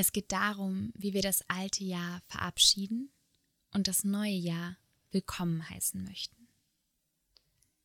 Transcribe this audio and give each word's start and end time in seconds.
Es 0.00 0.12
geht 0.12 0.30
darum, 0.30 0.92
wie 0.94 1.12
wir 1.12 1.22
das 1.22 1.42
alte 1.48 1.82
Jahr 1.82 2.22
verabschieden 2.28 3.10
und 3.74 3.88
das 3.88 4.04
neue 4.04 4.30
Jahr 4.30 4.76
willkommen 5.10 5.68
heißen 5.68 6.04
möchten. 6.04 6.46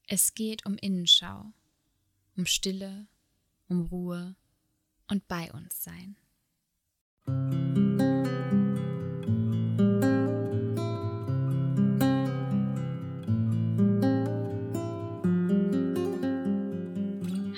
Es 0.06 0.36
geht 0.36 0.64
um 0.68 0.78
Innenschau, 0.78 1.52
um 2.38 2.46
Stille, 2.46 3.08
um 3.68 3.82
Ruhe 3.88 4.36
und 5.08 5.28
bei 5.28 5.52
uns 5.54 5.84
sein. 5.84 6.16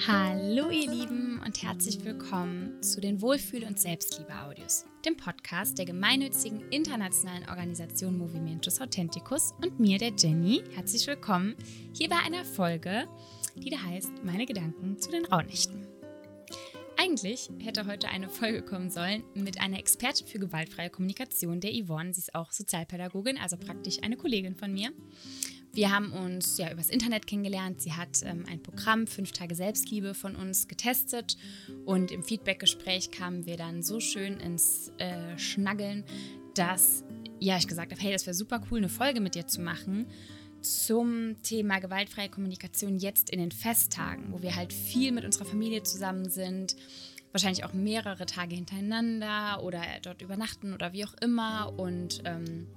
Hallo 0.07 0.69
ihr 0.69 0.89
Lieben 0.89 1.14
herzlich 1.75 2.05
willkommen 2.05 2.81
zu 2.81 3.01
den 3.01 3.21
Wohlfühl- 3.21 3.65
und 3.65 3.77
Selbstliebe-Audios, 3.77 4.85
dem 5.05 5.17
Podcast 5.17 5.77
der 5.77 5.83
gemeinnützigen 5.83 6.61
internationalen 6.70 7.49
Organisation 7.49 8.17
Movimentus 8.17 8.79
Authenticus 8.79 9.53
und 9.61 9.77
mir, 9.77 9.97
der 9.97 10.13
Jenny. 10.17 10.63
Herzlich 10.73 11.05
willkommen 11.05 11.53
hier 11.93 12.07
bei 12.07 12.16
einer 12.25 12.45
Folge, 12.45 13.09
die 13.57 13.69
da 13.69 13.77
heißt 13.77 14.23
Meine 14.23 14.45
Gedanken 14.45 14.97
zu 14.99 15.11
den 15.11 15.25
Rauhnächten. 15.25 15.85
Eigentlich 16.95 17.49
hätte 17.59 17.85
heute 17.85 18.07
eine 18.07 18.30
Folge 18.30 18.61
kommen 18.61 18.89
sollen 18.89 19.25
mit 19.33 19.59
einer 19.59 19.77
Expertin 19.77 20.27
für 20.27 20.39
gewaltfreie 20.39 20.89
Kommunikation, 20.89 21.59
der 21.59 21.73
Yvonne. 21.73 22.13
Sie 22.13 22.21
ist 22.21 22.35
auch 22.35 22.53
Sozialpädagogin, 22.53 23.38
also 23.38 23.57
praktisch 23.57 23.97
eine 24.02 24.16
Kollegin 24.16 24.55
von 24.55 24.71
mir. 24.71 24.94
Wir 25.75 25.91
haben 25.91 26.13
uns 26.13 26.57
ja 26.57 26.71
übers 26.71 26.89
Internet 26.89 27.27
kennengelernt. 27.27 27.81
Sie 27.81 27.91
hat 27.91 28.23
ähm, 28.23 28.45
ein 28.49 28.63
Programm 28.63 29.07
Fünf 29.07 29.33
Tage 29.33 29.55
Selbstliebe 29.55 30.13
von 30.13 30.38
uns 30.38 30.70
getestet 30.70 31.35
und 31.83 32.11
im 32.11 32.23
Feedbackgespräch 32.23 33.11
kamen 33.11 33.45
wir 33.45 33.57
dann 33.57 33.83
so 33.83 33.99
schön 33.99 34.39
ins 34.39 34.93
äh, 34.99 35.38
Schnaggeln, 35.38 36.05
dass 36.53 37.03
ja 37.41 37.57
ich 37.57 37.67
gesagt 37.67 37.91
habe, 37.91 38.02
hey, 38.02 38.13
das 38.13 38.25
wäre 38.25 38.33
super 38.33 38.61
cool, 38.72 38.77
eine 38.77 38.88
Folge 38.88 39.19
mit 39.19 39.35
dir 39.35 39.47
zu 39.47 39.59
machen 39.59 40.08
zum 40.61 41.35
Thema 41.44 41.80
gewaltfreie 41.80 42.30
Kommunikation 42.30 42.97
jetzt 42.97 43.30
in 43.30 43.39
den 43.39 43.52
Festtagen, 43.52 44.31
wo 44.31 44.41
wir 44.41 44.55
halt 44.55 44.72
viel 44.72 45.11
mit 45.11 45.25
unserer 45.25 45.45
Familie 45.45 45.83
zusammen 45.83 46.30
sind, 46.30 46.78
wahrscheinlich 47.33 47.66
auch 47.66 47.73
mehrere 47.73 48.25
Tage 48.25 48.55
hintereinander 48.55 49.61
oder 49.61 49.81
dort 50.02 50.22
übernachten 50.22 50.73
oder 50.73 50.94
wie 50.94 51.03
auch 51.03 51.13
immer 51.22 51.78
und 51.78 52.22
ähm, 52.23 52.67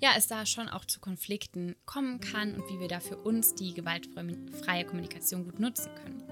ja, 0.00 0.10
es 0.16 0.26
da 0.26 0.46
schon 0.46 0.68
auch 0.68 0.84
zu 0.84 1.00
Konflikten 1.00 1.74
kommen 1.84 2.20
kann 2.20 2.54
und 2.54 2.68
wie 2.70 2.80
wir 2.80 2.88
da 2.88 3.00
für 3.00 3.16
uns 3.16 3.54
die 3.54 3.74
gewaltfreie 3.74 4.84
Kommunikation 4.84 5.44
gut 5.44 5.58
nutzen 5.58 5.90
können. 5.94 6.22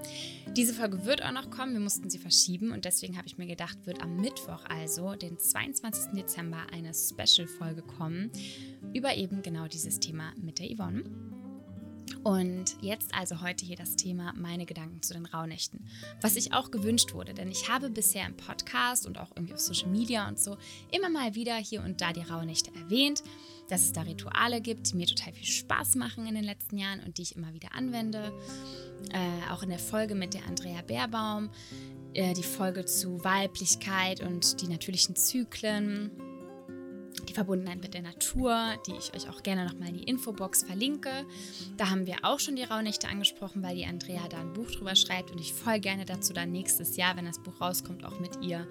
Diese 0.55 0.73
Folge 0.73 1.05
wird 1.05 1.23
auch 1.23 1.31
noch 1.31 1.49
kommen, 1.49 1.73
wir 1.73 1.79
mussten 1.79 2.09
sie 2.09 2.19
verschieben 2.19 2.71
und 2.71 2.85
deswegen 2.85 3.17
habe 3.17 3.27
ich 3.27 3.37
mir 3.37 3.47
gedacht, 3.47 3.85
wird 3.85 4.01
am 4.01 4.17
Mittwoch, 4.17 4.63
also 4.69 5.15
den 5.15 5.37
22. 5.37 6.13
Dezember, 6.13 6.65
eine 6.71 6.93
Special-Folge 6.93 7.81
kommen 7.81 8.31
über 8.93 9.15
eben 9.15 9.41
genau 9.41 9.67
dieses 9.67 9.99
Thema 9.99 10.33
mit 10.37 10.59
der 10.59 10.73
Yvonne. 10.75 11.03
Und 12.23 12.75
jetzt 12.81 13.13
also 13.13 13.41
heute 13.41 13.65
hier 13.65 13.77
das 13.77 13.95
Thema 13.95 14.33
meine 14.35 14.65
Gedanken 14.65 15.01
zu 15.01 15.13
den 15.13 15.25
Rauhnächten. 15.25 15.85
Was 16.21 16.33
sich 16.33 16.53
auch 16.53 16.71
gewünscht 16.71 17.13
wurde, 17.13 17.33
denn 17.33 17.49
ich 17.49 17.69
habe 17.69 17.89
bisher 17.89 18.25
im 18.25 18.35
Podcast 18.35 19.05
und 19.05 19.17
auch 19.17 19.31
irgendwie 19.35 19.53
auf 19.53 19.59
Social 19.59 19.89
Media 19.89 20.27
und 20.27 20.39
so 20.39 20.57
immer 20.91 21.09
mal 21.09 21.35
wieder 21.35 21.55
hier 21.55 21.83
und 21.83 22.01
da 22.01 22.13
die 22.13 22.21
Rauhnächte 22.21 22.71
erwähnt, 22.75 23.23
dass 23.69 23.83
es 23.83 23.93
da 23.93 24.01
Rituale 24.01 24.61
gibt, 24.61 24.91
die 24.91 24.95
mir 24.95 25.07
total 25.07 25.33
viel 25.33 25.45
Spaß 25.45 25.95
machen 25.95 26.25
in 26.27 26.35
den 26.35 26.43
letzten 26.43 26.77
Jahren 26.77 27.01
und 27.01 27.17
die 27.17 27.23
ich 27.23 27.35
immer 27.35 27.53
wieder 27.53 27.73
anwende. 27.73 28.31
Äh, 29.11 29.51
auch 29.51 29.63
in 29.63 29.69
der 29.69 29.79
Folge 29.79 30.15
mit 30.15 30.33
der 30.33 30.45
Andrea 30.47 30.81
Baerbaum, 30.81 31.49
äh, 32.13 32.33
die 32.33 32.43
Folge 32.43 32.85
zu 32.85 33.23
Weiblichkeit 33.23 34.21
und 34.21 34.61
die 34.61 34.67
natürlichen 34.67 35.15
Zyklen 35.15 36.11
die 37.27 37.33
Verbundenheit 37.33 37.81
mit 37.81 37.93
der 37.93 38.01
Natur, 38.01 38.75
die 38.87 38.93
ich 38.93 39.13
euch 39.13 39.29
auch 39.29 39.43
gerne 39.43 39.65
nochmal 39.65 39.89
in 39.89 39.95
die 39.95 40.03
Infobox 40.03 40.63
verlinke. 40.63 41.25
Da 41.77 41.89
haben 41.89 42.05
wir 42.07 42.17
auch 42.23 42.39
schon 42.39 42.55
die 42.55 42.63
Rauhnächte 42.63 43.07
angesprochen, 43.07 43.63
weil 43.63 43.75
die 43.75 43.85
Andrea 43.85 44.27
da 44.27 44.39
ein 44.39 44.53
Buch 44.53 44.71
drüber 44.71 44.95
schreibt 44.95 45.31
und 45.31 45.39
ich 45.39 45.53
voll 45.53 45.79
gerne 45.79 46.05
dazu 46.05 46.33
dann 46.33 46.51
nächstes 46.51 46.97
Jahr, 46.97 47.15
wenn 47.17 47.25
das 47.25 47.41
Buch 47.41 47.61
rauskommt, 47.61 48.05
auch 48.05 48.19
mit 48.19 48.43
ihr 48.43 48.67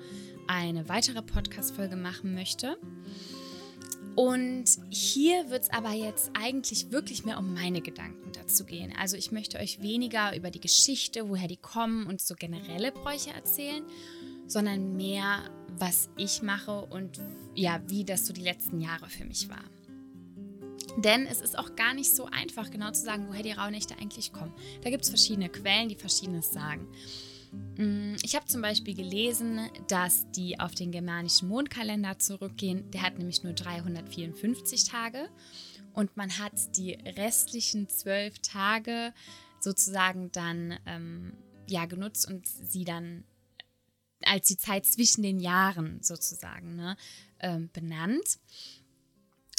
eine 0.46 0.88
weitere 0.88 1.22
Podcast-Folge 1.22 1.96
machen 1.96 2.34
möchte. 2.34 2.78
Und 4.16 4.64
hier 4.88 5.50
wird 5.50 5.64
es 5.64 5.70
aber 5.70 5.92
jetzt 5.92 6.30
eigentlich 6.32 6.90
wirklich 6.90 7.26
mehr 7.26 7.38
um 7.38 7.52
meine 7.52 7.82
Gedanken 7.82 8.32
dazu 8.32 8.64
gehen. 8.64 8.94
Also 8.98 9.16
ich 9.16 9.30
möchte 9.30 9.58
euch 9.58 9.82
weniger 9.82 10.34
über 10.34 10.50
die 10.50 10.60
Geschichte, 10.60 11.28
woher 11.28 11.48
die 11.48 11.58
kommen 11.58 12.06
und 12.06 12.22
so 12.22 12.34
generelle 12.34 12.92
Bräuche 12.92 13.30
erzählen, 13.30 13.84
sondern 14.46 14.96
mehr, 14.96 15.50
was 15.78 16.08
ich 16.16 16.42
mache 16.42 16.84
und 16.86 17.20
ja, 17.54 17.80
wie 17.88 18.04
das 18.04 18.26
so 18.26 18.32
die 18.32 18.42
letzten 18.42 18.80
Jahre 18.80 19.08
für 19.08 19.24
mich 19.24 19.48
war. 19.48 19.64
Denn 20.98 21.26
es 21.26 21.40
ist 21.40 21.58
auch 21.58 21.76
gar 21.76 21.92
nicht 21.92 22.10
so 22.10 22.26
einfach, 22.26 22.70
genau 22.70 22.90
zu 22.90 23.02
sagen, 23.02 23.26
woher 23.28 23.42
die 23.42 23.52
Rauhnächte 23.52 23.98
eigentlich 23.98 24.32
kommen. 24.32 24.54
Da 24.82 24.90
gibt 24.90 25.04
es 25.04 25.10
verschiedene 25.10 25.48
Quellen, 25.48 25.88
die 25.88 25.96
verschiedenes 25.96 26.52
sagen. 26.52 26.88
Mm, 27.76 28.14
ich 28.22 28.34
habe 28.34 28.46
zum 28.46 28.62
Beispiel 28.62 28.94
gelesen, 28.94 29.60
dass 29.88 30.30
die 30.30 30.58
auf 30.58 30.74
den 30.74 30.92
germanischen 30.92 31.48
Mondkalender 31.48 32.18
zurückgehen. 32.18 32.90
Der 32.92 33.02
hat 33.02 33.18
nämlich 33.18 33.42
nur 33.42 33.52
354 33.52 34.84
Tage 34.84 35.28
und 35.92 36.16
man 36.16 36.38
hat 36.38 36.76
die 36.76 36.92
restlichen 36.92 37.88
zwölf 37.88 38.38
Tage 38.38 39.12
sozusagen 39.60 40.30
dann 40.32 40.78
ähm, 40.86 41.32
ja 41.68 41.86
genutzt 41.86 42.28
und 42.28 42.46
sie 42.46 42.84
dann 42.84 43.24
als 44.24 44.48
die 44.48 44.56
Zeit 44.56 44.86
zwischen 44.86 45.22
den 45.22 45.40
Jahren 45.40 46.02
sozusagen 46.02 46.76
ne, 46.76 46.96
ähm, 47.40 47.70
benannt, 47.72 48.38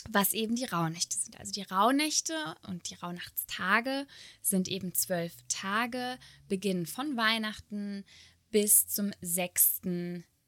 was 0.09 0.33
eben 0.33 0.55
die 0.55 0.65
Rauhnächte 0.65 1.17
sind. 1.17 1.39
Also 1.39 1.51
die 1.51 1.63
Rauhnächte 1.63 2.33
und 2.67 2.89
die 2.89 2.95
Rauhnachtstage 2.95 4.07
sind 4.41 4.67
eben 4.67 4.93
zwölf 4.93 5.33
Tage, 5.49 6.17
beginnen 6.47 6.85
von 6.85 7.17
Weihnachten 7.17 8.05
bis 8.49 8.87
zum 8.87 9.11
6. 9.21 9.81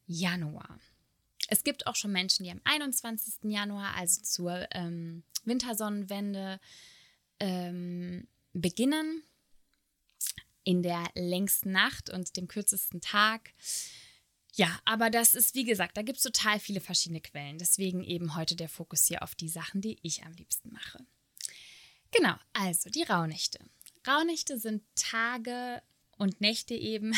Januar. 0.07 0.79
Es 1.49 1.63
gibt 1.63 1.87
auch 1.87 1.95
schon 1.95 2.11
Menschen, 2.11 2.43
die 2.43 2.51
am 2.51 2.61
21. 2.63 3.51
Januar, 3.51 3.95
also 3.95 4.21
zur 4.21 4.67
ähm, 4.71 5.23
Wintersonnenwende, 5.45 6.59
ähm, 7.39 8.27
beginnen 8.53 9.23
in 10.69 10.83
der 10.83 11.09
längsten 11.15 11.71
Nacht 11.71 12.11
und 12.11 12.37
dem 12.37 12.47
kürzesten 12.47 13.01
Tag. 13.01 13.55
Ja, 14.53 14.79
aber 14.85 15.09
das 15.09 15.33
ist, 15.33 15.55
wie 15.55 15.63
gesagt, 15.63 15.97
da 15.97 16.03
gibt 16.03 16.17
es 16.17 16.23
total 16.23 16.59
viele 16.59 16.79
verschiedene 16.79 17.21
Quellen. 17.21 17.57
Deswegen 17.57 18.03
eben 18.03 18.35
heute 18.35 18.55
der 18.55 18.69
Fokus 18.69 19.05
hier 19.05 19.23
auf 19.23 19.33
die 19.33 19.49
Sachen, 19.49 19.81
die 19.81 19.97
ich 20.03 20.23
am 20.23 20.31
liebsten 20.33 20.71
mache. 20.71 21.03
Genau, 22.11 22.35
also 22.53 22.91
die 22.91 23.01
Rauhnächte. 23.01 23.57
Rauhnächte 24.07 24.59
sind 24.59 24.83
Tage 24.93 25.81
und 26.17 26.39
Nächte 26.39 26.75
eben, 26.75 27.15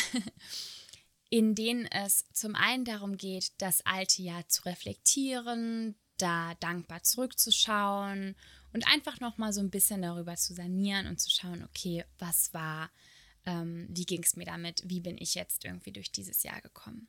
in 1.29 1.53
denen 1.53 1.87
es 1.87 2.23
zum 2.31 2.55
einen 2.55 2.85
darum 2.85 3.17
geht, 3.17 3.51
das 3.57 3.85
alte 3.85 4.21
Jahr 4.21 4.47
zu 4.47 4.63
reflektieren, 4.63 5.95
da 6.15 6.55
dankbar 6.61 7.03
zurückzuschauen 7.03 8.37
und 8.71 8.87
einfach 8.87 9.19
nochmal 9.19 9.51
so 9.51 9.59
ein 9.59 9.71
bisschen 9.71 10.03
darüber 10.03 10.37
zu 10.37 10.53
sanieren 10.53 11.07
und 11.07 11.19
zu 11.19 11.29
schauen, 11.29 11.65
okay, 11.65 12.05
was 12.17 12.53
war 12.53 12.89
ähm, 13.45 13.87
wie 13.89 14.05
ging 14.05 14.23
es 14.23 14.35
mir 14.35 14.45
damit, 14.45 14.83
wie 14.85 14.99
bin 14.99 15.17
ich 15.17 15.35
jetzt 15.35 15.65
irgendwie 15.65 15.91
durch 15.91 16.11
dieses 16.11 16.43
Jahr 16.43 16.61
gekommen. 16.61 17.07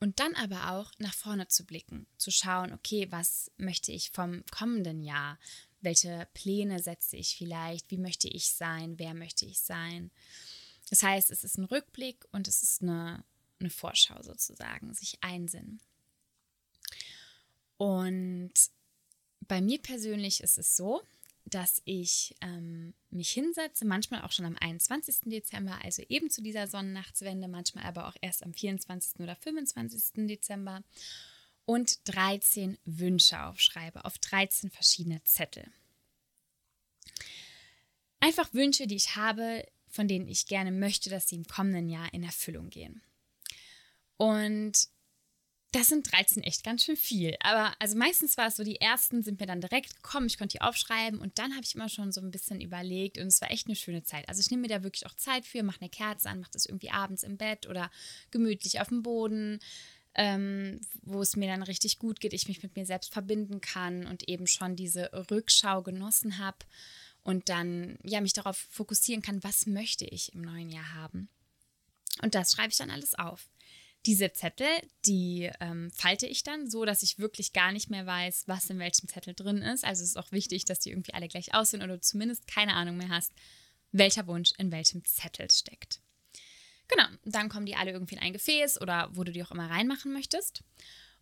Und 0.00 0.20
dann 0.20 0.34
aber 0.34 0.72
auch 0.72 0.92
nach 0.98 1.14
vorne 1.14 1.48
zu 1.48 1.64
blicken, 1.64 2.06
zu 2.18 2.30
schauen, 2.30 2.72
okay, 2.72 3.06
was 3.10 3.50
möchte 3.56 3.92
ich 3.92 4.10
vom 4.10 4.44
kommenden 4.50 5.02
Jahr? 5.02 5.38
Welche 5.80 6.28
Pläne 6.34 6.82
setze 6.82 7.16
ich 7.16 7.36
vielleicht? 7.36 7.90
Wie 7.90 7.98
möchte 7.98 8.28
ich 8.28 8.50
sein? 8.50 8.98
Wer 8.98 9.14
möchte 9.14 9.46
ich 9.46 9.60
sein? 9.60 10.10
Das 10.90 11.02
heißt, 11.02 11.30
es 11.30 11.44
ist 11.44 11.58
ein 11.58 11.64
Rückblick 11.64 12.24
und 12.32 12.48
es 12.48 12.62
ist 12.62 12.82
eine, 12.82 13.24
eine 13.60 13.70
Vorschau 13.70 14.22
sozusagen, 14.22 14.92
sich 14.92 15.18
einsinnen. 15.22 15.80
Und 17.76 18.52
bei 19.40 19.60
mir 19.60 19.80
persönlich 19.80 20.42
ist 20.42 20.58
es 20.58 20.76
so, 20.76 21.02
dass 21.46 21.82
ich 21.84 22.34
ähm, 22.40 22.94
mich 23.10 23.30
hinsetze, 23.30 23.84
manchmal 23.84 24.22
auch 24.22 24.32
schon 24.32 24.46
am 24.46 24.56
21. 24.58 25.16
Dezember, 25.26 25.78
also 25.82 26.02
eben 26.08 26.30
zu 26.30 26.42
dieser 26.42 26.66
Sonnennachtswende, 26.66 27.48
manchmal 27.48 27.84
aber 27.84 28.08
auch 28.08 28.16
erst 28.20 28.42
am 28.42 28.54
24. 28.54 29.20
oder 29.20 29.36
25. 29.36 30.26
Dezember 30.26 30.82
und 31.66 32.08
13 32.08 32.78
Wünsche 32.84 33.42
aufschreibe 33.42 34.04
auf 34.04 34.18
13 34.18 34.70
verschiedene 34.70 35.22
Zettel. 35.24 35.64
Einfach 38.20 38.52
Wünsche, 38.54 38.86
die 38.86 38.96
ich 38.96 39.16
habe, 39.16 39.66
von 39.88 40.08
denen 40.08 40.28
ich 40.28 40.46
gerne 40.46 40.72
möchte, 40.72 41.10
dass 41.10 41.28
sie 41.28 41.36
im 41.36 41.46
kommenden 41.46 41.88
Jahr 41.88 42.12
in 42.14 42.22
Erfüllung 42.22 42.70
gehen. 42.70 43.02
Und 44.16 44.88
das 45.74 45.88
sind 45.88 46.10
13 46.12 46.42
echt 46.44 46.62
ganz 46.62 46.84
schön 46.84 46.96
viel. 46.96 47.36
Aber 47.40 47.74
also 47.80 47.96
meistens 47.96 48.36
war 48.36 48.46
es 48.46 48.56
so, 48.56 48.62
die 48.62 48.80
ersten 48.80 49.22
sind 49.22 49.40
mir 49.40 49.46
dann 49.46 49.60
direkt 49.60 49.96
gekommen, 49.96 50.26
ich 50.26 50.38
konnte 50.38 50.58
die 50.58 50.62
aufschreiben 50.62 51.18
und 51.18 51.38
dann 51.38 51.52
habe 51.52 51.64
ich 51.64 51.74
immer 51.74 51.88
schon 51.88 52.12
so 52.12 52.20
ein 52.20 52.30
bisschen 52.30 52.60
überlegt 52.60 53.18
und 53.18 53.26
es 53.26 53.40
war 53.40 53.50
echt 53.50 53.66
eine 53.66 53.74
schöne 53.74 54.04
Zeit. 54.04 54.28
Also 54.28 54.40
ich 54.40 54.50
nehme 54.50 54.62
mir 54.62 54.68
da 54.68 54.84
wirklich 54.84 55.06
auch 55.06 55.14
Zeit 55.14 55.44
für, 55.46 55.64
mache 55.64 55.80
eine 55.80 55.90
Kerze 55.90 56.28
an, 56.28 56.40
mache 56.40 56.52
das 56.52 56.66
irgendwie 56.66 56.90
abends 56.90 57.24
im 57.24 57.36
Bett 57.36 57.66
oder 57.66 57.90
gemütlich 58.30 58.80
auf 58.80 58.88
dem 58.88 59.02
Boden. 59.02 59.58
ähm, 60.16 60.80
wo 61.02 61.22
es 61.22 61.34
mir 61.34 61.48
dann 61.48 61.64
richtig 61.64 61.98
gut 61.98 62.20
geht, 62.20 62.32
ich 62.34 62.46
mich 62.46 62.62
mit 62.62 62.76
mir 62.76 62.86
selbst 62.86 63.12
verbinden 63.12 63.60
kann 63.60 64.06
und 64.06 64.28
eben 64.28 64.46
schon 64.46 64.76
diese 64.76 65.10
Rückschau 65.28 65.82
genossen 65.82 66.38
habe 66.38 66.58
und 67.24 67.48
dann 67.48 67.98
ja 68.04 68.20
mich 68.20 68.32
darauf 68.32 68.56
fokussieren 68.70 69.22
kann, 69.22 69.42
was 69.42 69.66
möchte 69.66 70.04
ich 70.04 70.32
im 70.32 70.42
neuen 70.42 70.70
Jahr 70.70 70.94
haben. 70.94 71.28
Und 72.22 72.36
das 72.36 72.52
schreibe 72.52 72.70
ich 72.70 72.76
dann 72.76 72.90
alles 72.90 73.16
auf. 73.16 73.48
Diese 74.06 74.32
Zettel, 74.32 74.68
die 75.06 75.50
ähm, 75.60 75.90
falte 75.90 76.26
ich 76.26 76.42
dann 76.42 76.68
so, 76.68 76.84
dass 76.84 77.02
ich 77.02 77.18
wirklich 77.18 77.52
gar 77.52 77.72
nicht 77.72 77.88
mehr 77.88 78.04
weiß, 78.04 78.44
was 78.46 78.68
in 78.68 78.78
welchem 78.78 79.08
Zettel 79.08 79.34
drin 79.34 79.62
ist. 79.62 79.84
Also 79.84 80.02
es 80.02 80.10
ist 80.10 80.16
auch 80.16 80.30
wichtig, 80.30 80.66
dass 80.66 80.80
die 80.80 80.90
irgendwie 80.90 81.14
alle 81.14 81.28
gleich 81.28 81.54
aussehen 81.54 81.82
oder 81.82 81.94
du 81.94 82.00
zumindest 82.00 82.46
keine 82.46 82.74
Ahnung 82.74 82.96
mehr 82.98 83.08
hast, 83.08 83.32
welcher 83.92 84.26
Wunsch 84.26 84.52
in 84.58 84.70
welchem 84.72 85.04
Zettel 85.04 85.50
steckt. 85.50 86.00
Genau, 86.88 87.06
dann 87.24 87.48
kommen 87.48 87.66
die 87.66 87.76
alle 87.76 87.92
irgendwie 87.92 88.16
in 88.16 88.20
ein 88.20 88.32
Gefäß 88.32 88.80
oder 88.80 89.08
wo 89.12 89.24
du 89.24 89.32
die 89.32 89.42
auch 89.42 89.52
immer 89.52 89.70
reinmachen 89.70 90.12
möchtest. 90.12 90.62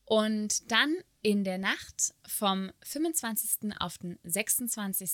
Und 0.05 0.71
dann 0.71 0.97
in 1.21 1.45
der 1.45 1.59
Nacht 1.59 2.15
vom 2.27 2.73
25. 2.83 3.73
auf 3.79 3.99
den 3.99 4.19
26. 4.25 5.11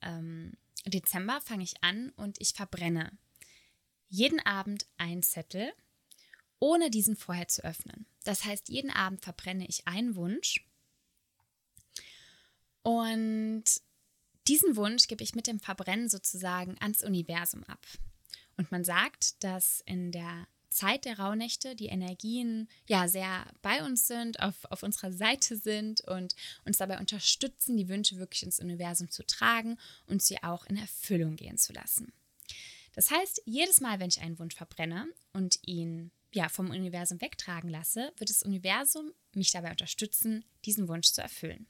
Ähm, 0.00 0.54
Dezember 0.86 1.40
fange 1.42 1.64
ich 1.64 1.82
an 1.82 2.10
und 2.16 2.40
ich 2.40 2.52
verbrenne 2.52 3.12
jeden 4.08 4.40
Abend 4.40 4.86
einen 4.96 5.22
Zettel, 5.22 5.72
ohne 6.58 6.90
diesen 6.90 7.16
vorher 7.16 7.48
zu 7.48 7.64
öffnen. 7.64 8.06
Das 8.24 8.44
heißt, 8.44 8.68
jeden 8.68 8.90
Abend 8.90 9.22
verbrenne 9.22 9.66
ich 9.66 9.86
einen 9.86 10.16
Wunsch 10.16 10.66
und 12.82 13.64
diesen 14.46 14.76
Wunsch 14.76 15.06
gebe 15.06 15.24
ich 15.24 15.34
mit 15.34 15.46
dem 15.46 15.58
Verbrennen 15.58 16.08
sozusagen 16.08 16.76
ans 16.80 17.02
Universum 17.02 17.64
ab. 17.64 17.84
Und 18.56 18.70
man 18.70 18.84
sagt, 18.84 19.42
dass 19.42 19.80
in 19.86 20.12
der 20.12 20.46
Zeit 20.68 21.04
der 21.04 21.18
Rauhnächte 21.18 21.76
die 21.76 21.86
Energien 21.86 22.68
ja 22.86 23.08
sehr 23.08 23.46
bei 23.62 23.84
uns 23.84 24.06
sind, 24.06 24.40
auf, 24.40 24.64
auf 24.70 24.82
unserer 24.82 25.12
Seite 25.12 25.56
sind 25.56 26.02
und 26.02 26.34
uns 26.64 26.78
dabei 26.78 26.98
unterstützen, 26.98 27.76
die 27.76 27.88
Wünsche 27.88 28.18
wirklich 28.18 28.42
ins 28.42 28.60
Universum 28.60 29.10
zu 29.10 29.24
tragen 29.24 29.78
und 30.06 30.22
sie 30.22 30.42
auch 30.42 30.66
in 30.66 30.76
Erfüllung 30.76 31.36
gehen 31.36 31.58
zu 31.58 31.72
lassen. 31.72 32.12
Das 32.94 33.10
heißt, 33.10 33.42
jedes 33.46 33.80
Mal, 33.80 33.98
wenn 33.98 34.08
ich 34.08 34.20
einen 34.20 34.38
Wunsch 34.38 34.56
verbrenne 34.56 35.06
und 35.32 35.58
ihn 35.66 36.10
ja, 36.34 36.48
vom 36.48 36.70
Universum 36.70 37.20
wegtragen 37.20 37.70
lasse, 37.70 38.12
wird 38.16 38.28
das 38.28 38.42
Universum 38.42 39.12
mich 39.34 39.52
dabei 39.52 39.70
unterstützen, 39.70 40.44
diesen 40.64 40.88
Wunsch 40.88 41.12
zu 41.12 41.22
erfüllen. 41.22 41.66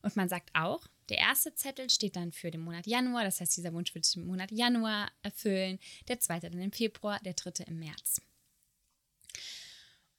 Und 0.00 0.16
man 0.16 0.28
sagt 0.28 0.50
auch, 0.54 0.86
der 1.08 1.18
erste 1.18 1.54
Zettel 1.54 1.90
steht 1.90 2.16
dann 2.16 2.32
für 2.32 2.50
den 2.50 2.60
Monat 2.60 2.86
Januar, 2.86 3.24
das 3.24 3.40
heißt, 3.40 3.56
dieser 3.56 3.72
Wunsch 3.72 3.94
wird 3.94 4.14
im 4.16 4.26
Monat 4.26 4.50
Januar 4.50 5.10
erfüllen, 5.22 5.78
der 6.08 6.20
zweite 6.20 6.50
dann 6.50 6.60
im 6.60 6.72
Februar, 6.72 7.20
der 7.20 7.34
dritte 7.34 7.64
im 7.64 7.78
März. 7.78 8.20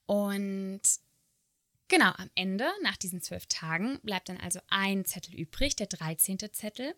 Und 0.05 0.81
genau, 1.87 2.11
am 2.11 2.29
Ende, 2.35 2.69
nach 2.83 2.97
diesen 2.97 3.21
zwölf 3.21 3.45
Tagen, 3.47 3.99
bleibt 4.01 4.29
dann 4.29 4.37
also 4.37 4.59
ein 4.67 5.05
Zettel 5.05 5.35
übrig, 5.35 5.75
der 5.75 5.87
13. 5.87 6.39
Zettel. 6.51 6.95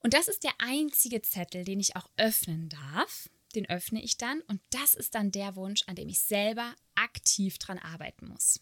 Und 0.00 0.14
das 0.14 0.28
ist 0.28 0.44
der 0.44 0.54
einzige 0.58 1.22
Zettel, 1.22 1.64
den 1.64 1.80
ich 1.80 1.96
auch 1.96 2.08
öffnen 2.16 2.68
darf. 2.68 3.28
Den 3.54 3.68
öffne 3.68 4.02
ich 4.02 4.18
dann 4.18 4.40
und 4.42 4.60
das 4.70 4.94
ist 4.94 5.14
dann 5.14 5.30
der 5.30 5.56
Wunsch, 5.56 5.82
an 5.86 5.96
dem 5.96 6.08
ich 6.08 6.20
selber 6.20 6.74
aktiv 6.94 7.58
dran 7.58 7.78
arbeiten 7.78 8.26
muss. 8.28 8.60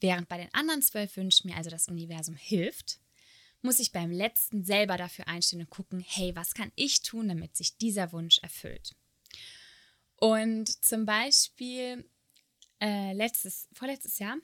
Während 0.00 0.28
bei 0.28 0.36
den 0.36 0.52
anderen 0.52 0.82
zwölf 0.82 1.16
Wünschen 1.16 1.50
mir 1.50 1.56
also 1.56 1.70
das 1.70 1.88
Universum 1.88 2.34
hilft, 2.34 2.98
muss 3.62 3.78
ich 3.78 3.92
beim 3.92 4.10
letzten 4.10 4.64
selber 4.64 4.96
dafür 4.96 5.28
einstehen 5.28 5.60
und 5.60 5.70
gucken, 5.70 6.04
hey, 6.06 6.34
was 6.34 6.54
kann 6.54 6.72
ich 6.74 7.02
tun, 7.02 7.28
damit 7.28 7.56
sich 7.56 7.76
dieser 7.76 8.12
Wunsch 8.12 8.38
erfüllt? 8.40 8.96
Und 10.16 10.84
zum 10.84 11.06
Beispiel 11.06 12.08
äh, 12.80 13.12
letztes, 13.12 13.68
vorletztes 13.72 14.18
Jahr 14.18 14.36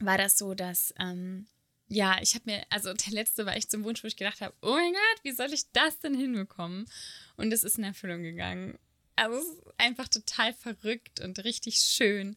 war 0.00 0.18
das 0.18 0.38
so, 0.38 0.54
dass 0.54 0.94
ähm, 0.98 1.46
ja, 1.94 2.18
ich 2.20 2.34
habe 2.34 2.50
mir, 2.50 2.66
also 2.70 2.92
der 2.92 3.12
letzte 3.12 3.46
war 3.46 3.54
echt 3.54 3.70
zum 3.70 3.84
Wunsch, 3.84 4.02
wo 4.02 4.08
ich 4.08 4.16
gedacht 4.16 4.40
habe, 4.40 4.54
oh 4.62 4.72
mein 4.72 4.92
Gott, 4.92 5.24
wie 5.24 5.32
soll 5.32 5.52
ich 5.52 5.70
das 5.72 6.00
denn 6.00 6.14
hinbekommen? 6.14 6.86
Und 7.36 7.52
es 7.52 7.62
ist 7.62 7.78
in 7.78 7.84
Erfüllung 7.84 8.22
gegangen. 8.22 8.78
Also 9.16 9.38
es 9.38 9.44
ist 9.44 9.62
einfach 9.78 10.08
total 10.08 10.52
verrückt 10.52 11.20
und 11.20 11.44
richtig 11.44 11.76
schön. 11.76 12.36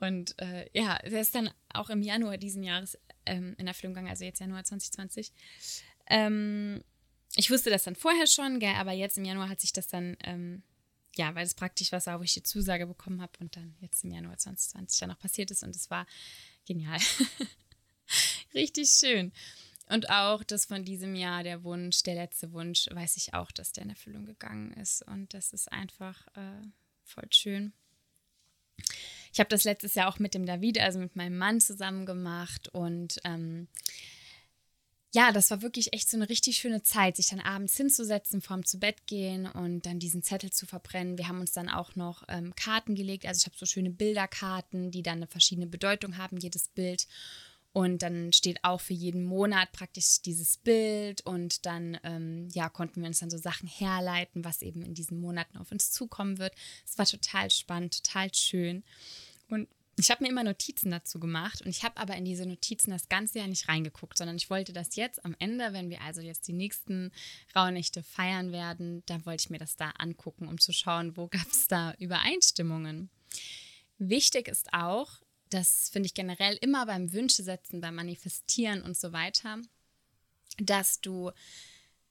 Und 0.00 0.36
äh, 0.40 0.68
ja, 0.72 0.96
er 0.96 1.20
ist 1.20 1.34
dann 1.34 1.50
auch 1.72 1.90
im 1.90 2.02
Januar 2.02 2.38
diesen 2.38 2.64
Jahres 2.64 2.98
ähm, 3.24 3.54
in 3.58 3.68
Erfüllung 3.68 3.94
gegangen, 3.94 4.10
also 4.10 4.24
jetzt 4.24 4.40
Januar 4.40 4.64
2020. 4.64 5.32
Ähm, 6.08 6.82
ich 7.36 7.50
wusste 7.50 7.70
das 7.70 7.84
dann 7.84 7.94
vorher 7.94 8.26
schon, 8.26 8.58
gell, 8.58 8.74
aber 8.74 8.92
jetzt 8.92 9.16
im 9.16 9.24
Januar 9.24 9.48
hat 9.48 9.60
sich 9.60 9.72
das 9.72 9.86
dann, 9.86 10.16
ähm, 10.24 10.62
ja, 11.14 11.34
weil 11.36 11.46
es 11.46 11.54
praktisch 11.54 11.92
was 11.92 12.06
war, 12.06 12.18
wo 12.18 12.24
ich 12.24 12.34
die 12.34 12.42
Zusage 12.42 12.86
bekommen 12.86 13.20
habe 13.20 13.32
und 13.38 13.54
dann 13.54 13.76
jetzt 13.80 14.02
im 14.02 14.10
Januar 14.10 14.38
2020 14.38 14.98
dann 14.98 15.12
auch 15.12 15.18
passiert 15.18 15.52
ist 15.52 15.62
und 15.62 15.76
es 15.76 15.88
war 15.88 16.06
genial. 16.66 16.98
Richtig 18.54 18.90
schön. 18.90 19.32
Und 19.88 20.10
auch 20.10 20.44
das 20.44 20.66
von 20.66 20.84
diesem 20.84 21.14
Jahr, 21.14 21.42
der 21.42 21.64
Wunsch, 21.64 22.02
der 22.02 22.14
letzte 22.14 22.52
Wunsch, 22.52 22.88
weiß 22.90 23.16
ich 23.16 23.34
auch, 23.34 23.50
dass 23.50 23.72
der 23.72 23.84
in 23.84 23.90
Erfüllung 23.90 24.26
gegangen 24.26 24.72
ist. 24.72 25.02
Und 25.06 25.32
das 25.32 25.52
ist 25.52 25.72
einfach 25.72 26.26
äh, 26.36 26.66
voll 27.04 27.28
schön. 27.32 27.72
Ich 29.32 29.40
habe 29.40 29.48
das 29.48 29.64
letztes 29.64 29.94
Jahr 29.94 30.08
auch 30.08 30.18
mit 30.18 30.34
dem 30.34 30.46
David, 30.46 30.78
also 30.78 30.98
mit 30.98 31.16
meinem 31.16 31.38
Mann 31.38 31.60
zusammen 31.60 32.06
gemacht 32.06 32.68
und 32.68 33.18
ähm, 33.24 33.68
ja, 35.14 35.32
das 35.32 35.50
war 35.50 35.62
wirklich 35.62 35.94
echt 35.94 36.10
so 36.10 36.18
eine 36.18 36.28
richtig 36.28 36.58
schöne 36.58 36.82
Zeit, 36.82 37.16
sich 37.16 37.28
dann 37.28 37.40
abends 37.40 37.76
hinzusetzen, 37.76 38.42
vorm 38.42 38.64
zu 38.64 38.78
Bett 38.78 39.06
gehen 39.06 39.46
und 39.46 39.86
dann 39.86 39.98
diesen 39.98 40.22
Zettel 40.22 40.50
zu 40.50 40.66
verbrennen. 40.66 41.16
Wir 41.16 41.28
haben 41.28 41.40
uns 41.40 41.52
dann 41.52 41.70
auch 41.70 41.96
noch 41.96 42.24
ähm, 42.28 42.54
Karten 42.56 42.94
gelegt. 42.94 43.24
Also 43.24 43.40
ich 43.40 43.46
habe 43.46 43.56
so 43.56 43.64
schöne 43.64 43.90
Bilderkarten, 43.90 44.90
die 44.90 45.02
dann 45.02 45.16
eine 45.18 45.26
verschiedene 45.26 45.66
Bedeutung 45.66 46.18
haben, 46.18 46.36
jedes 46.36 46.68
Bild. 46.68 47.06
Und 47.72 48.02
dann 48.02 48.32
steht 48.32 48.64
auch 48.64 48.80
für 48.80 48.94
jeden 48.94 49.24
Monat 49.24 49.70
praktisch 49.72 50.22
dieses 50.22 50.56
Bild 50.56 51.20
und 51.26 51.66
dann 51.66 51.98
ähm, 52.02 52.48
ja, 52.52 52.68
konnten 52.68 53.00
wir 53.00 53.08
uns 53.08 53.20
dann 53.20 53.30
so 53.30 53.38
Sachen 53.38 53.68
herleiten, 53.68 54.44
was 54.44 54.62
eben 54.62 54.82
in 54.82 54.94
diesen 54.94 55.20
Monaten 55.20 55.58
auf 55.58 55.70
uns 55.70 55.90
zukommen 55.90 56.38
wird. 56.38 56.54
Es 56.84 56.98
war 56.98 57.06
total 57.06 57.50
spannend, 57.50 58.02
total 58.02 58.34
schön. 58.34 58.82
Und 59.48 59.68
ich 59.98 60.10
habe 60.10 60.22
mir 60.22 60.30
immer 60.30 60.44
Notizen 60.44 60.90
dazu 60.92 61.18
gemacht 61.18 61.60
und 61.62 61.68
ich 61.68 61.82
habe 61.82 61.96
aber 61.96 62.14
in 62.14 62.24
diese 62.24 62.46
Notizen 62.46 62.92
das 62.92 63.08
ganze 63.08 63.38
Jahr 63.38 63.48
nicht 63.48 63.68
reingeguckt, 63.68 64.16
sondern 64.16 64.36
ich 64.36 64.48
wollte 64.48 64.72
das 64.72 64.94
jetzt 64.94 65.24
am 65.24 65.34
Ende, 65.40 65.72
wenn 65.72 65.90
wir 65.90 66.02
also 66.02 66.20
jetzt 66.20 66.46
die 66.46 66.52
nächsten 66.52 67.10
Rauhnächte 67.54 68.04
feiern 68.04 68.52
werden, 68.52 69.02
da 69.06 69.24
wollte 69.26 69.42
ich 69.42 69.50
mir 69.50 69.58
das 69.58 69.76
da 69.76 69.90
angucken, 69.98 70.46
um 70.46 70.58
zu 70.60 70.72
schauen, 70.72 71.16
wo 71.16 71.26
gab 71.26 71.48
es 71.50 71.66
da 71.66 71.94
Übereinstimmungen. 71.98 73.10
Wichtig 73.98 74.46
ist 74.46 74.72
auch, 74.72 75.20
das 75.50 75.88
finde 75.90 76.06
ich 76.06 76.14
generell 76.14 76.56
immer 76.60 76.86
beim 76.86 77.12
Wünsche 77.12 77.42
setzen, 77.42 77.80
beim 77.80 77.94
Manifestieren 77.94 78.82
und 78.82 78.96
so 78.96 79.12
weiter, 79.12 79.58
dass 80.58 81.00
du, 81.00 81.30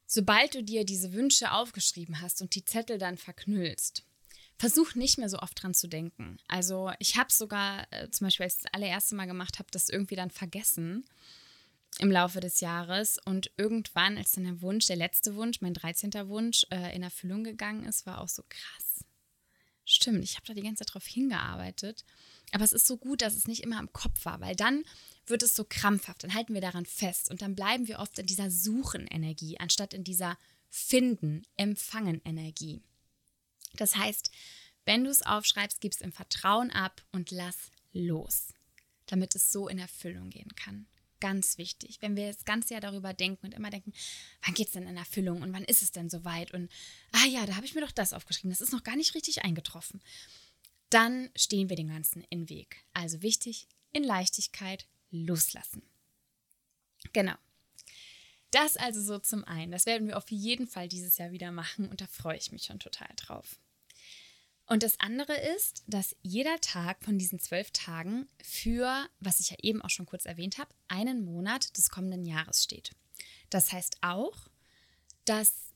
sobald 0.05 0.55
du 0.55 0.63
dir 0.63 0.85
diese 0.85 1.13
Wünsche 1.13 1.51
aufgeschrieben 1.51 2.21
hast 2.21 2.41
und 2.41 2.55
die 2.55 2.65
Zettel 2.65 2.97
dann 2.97 3.17
verknüllst, 3.17 4.03
versuch 4.57 4.95
nicht 4.95 5.17
mehr 5.17 5.29
so 5.29 5.39
oft 5.39 5.61
dran 5.61 5.73
zu 5.73 5.87
denken. 5.87 6.37
Also 6.47 6.91
ich 6.99 7.17
habe 7.17 7.31
sogar 7.31 7.87
äh, 7.91 8.09
zum 8.09 8.25
Beispiel, 8.25 8.45
als 8.45 8.57
ich 8.57 8.63
das 8.63 8.73
allererste 8.73 9.15
Mal 9.15 9.27
gemacht 9.27 9.59
habe, 9.59 9.69
das 9.71 9.89
irgendwie 9.89 10.15
dann 10.15 10.31
vergessen 10.31 11.05
im 11.99 12.11
Laufe 12.11 12.39
des 12.39 12.59
Jahres 12.59 13.17
und 13.25 13.51
irgendwann, 13.57 14.17
als 14.17 14.31
dann 14.31 14.43
der 14.43 14.61
Wunsch, 14.61 14.87
der 14.87 14.97
letzte 14.97 15.35
Wunsch, 15.35 15.61
mein 15.61 15.73
13. 15.73 16.11
Wunsch 16.27 16.65
äh, 16.69 16.95
in 16.95 17.03
Erfüllung 17.03 17.43
gegangen 17.43 17.85
ist, 17.85 18.05
war 18.05 18.21
auch 18.21 18.27
so 18.27 18.43
krass. 18.47 19.05
Stimmt, 19.85 20.23
ich 20.23 20.35
habe 20.35 20.45
da 20.45 20.53
die 20.53 20.61
ganze 20.61 20.83
Zeit 20.83 20.93
drauf 20.93 21.05
hingearbeitet 21.05 22.03
aber 22.51 22.63
es 22.63 22.73
ist 22.73 22.87
so 22.87 22.97
gut, 22.97 23.21
dass 23.21 23.35
es 23.35 23.47
nicht 23.47 23.63
immer 23.63 23.79
im 23.79 23.91
Kopf 23.91 24.25
war, 24.25 24.39
weil 24.39 24.55
dann 24.55 24.83
wird 25.25 25.43
es 25.43 25.55
so 25.55 25.65
krampfhaft, 25.67 26.23
dann 26.23 26.33
halten 26.33 26.53
wir 26.53 26.61
daran 26.61 26.85
fest 26.85 27.29
und 27.29 27.41
dann 27.41 27.55
bleiben 27.55 27.87
wir 27.87 27.99
oft 27.99 28.17
in 28.17 28.25
dieser 28.25 28.49
Suchen-Energie, 28.49 29.59
anstatt 29.59 29.93
in 29.93 30.03
dieser 30.03 30.37
Finden, 30.69 31.43
Empfangen-Energie. 31.57 32.81
Das 33.75 33.95
heißt, 33.97 34.31
wenn 34.85 35.03
du 35.03 35.09
es 35.09 35.21
aufschreibst, 35.21 35.81
gib 35.81 35.91
es 35.93 36.01
im 36.01 36.13
Vertrauen 36.13 36.71
ab 36.71 37.03
und 37.11 37.31
lass 37.31 37.57
los, 37.91 38.53
damit 39.07 39.35
es 39.35 39.51
so 39.51 39.67
in 39.67 39.79
Erfüllung 39.79 40.29
gehen 40.29 40.55
kann. 40.55 40.87
Ganz 41.19 41.57
wichtig. 41.57 41.97
Wenn 41.99 42.15
wir 42.15 42.27
das 42.27 42.45
ganze 42.45 42.75
Jahr 42.75 42.81
darüber 42.81 43.13
denken 43.13 43.47
und 43.47 43.53
immer 43.53 43.71
denken, 43.71 43.91
wann 44.43 44.53
geht 44.53 44.67
es 44.67 44.73
denn 44.73 44.87
in 44.87 44.97
Erfüllung 44.97 45.41
und 45.41 45.51
wann 45.51 45.63
ist 45.63 45.81
es 45.81 45.91
denn 45.91 46.09
soweit? 46.09 46.53
Und 46.53 46.71
ah 47.11 47.25
ja, 47.25 47.45
da 47.45 47.55
habe 47.55 47.65
ich 47.65 47.75
mir 47.75 47.81
doch 47.81 47.91
das 47.91 48.13
aufgeschrieben, 48.13 48.51
das 48.51 48.61
ist 48.61 48.71
noch 48.71 48.83
gar 48.83 48.95
nicht 48.95 49.15
richtig 49.15 49.43
eingetroffen 49.43 49.99
dann 50.89 51.29
stehen 51.35 51.69
wir 51.69 51.75
dem 51.75 51.89
Ganzen 51.89 52.23
in 52.29 52.49
Weg. 52.49 52.85
Also 52.93 53.21
wichtig, 53.21 53.67
in 53.91 54.03
Leichtigkeit 54.03 54.87
loslassen. 55.11 55.81
Genau. 57.13 57.35
Das 58.51 58.77
also 58.77 59.01
so 59.01 59.19
zum 59.19 59.43
einen. 59.43 59.71
Das 59.71 59.85
werden 59.85 60.07
wir 60.07 60.17
auf 60.17 60.29
jeden 60.31 60.67
Fall 60.67 60.87
dieses 60.87 61.17
Jahr 61.17 61.31
wieder 61.31 61.51
machen 61.51 61.89
und 61.89 62.01
da 62.01 62.07
freue 62.07 62.37
ich 62.37 62.51
mich 62.51 62.63
schon 62.63 62.79
total 62.79 63.09
drauf. 63.15 63.59
Und 64.65 64.83
das 64.83 64.99
andere 64.99 65.33
ist, 65.55 65.83
dass 65.87 66.15
jeder 66.21 66.59
Tag 66.59 67.01
von 67.03 67.17
diesen 67.17 67.39
zwölf 67.39 67.71
Tagen 67.71 68.27
für, 68.43 69.07
was 69.19 69.39
ich 69.39 69.49
ja 69.49 69.57
eben 69.61 69.81
auch 69.81 69.89
schon 69.89 70.05
kurz 70.05 70.25
erwähnt 70.25 70.57
habe, 70.57 70.73
einen 70.89 71.23
Monat 71.23 71.75
des 71.77 71.89
kommenden 71.89 72.25
Jahres 72.25 72.63
steht. 72.63 72.91
Das 73.49 73.71
heißt 73.71 73.97
auch, 74.01 74.35
dass 75.23 75.66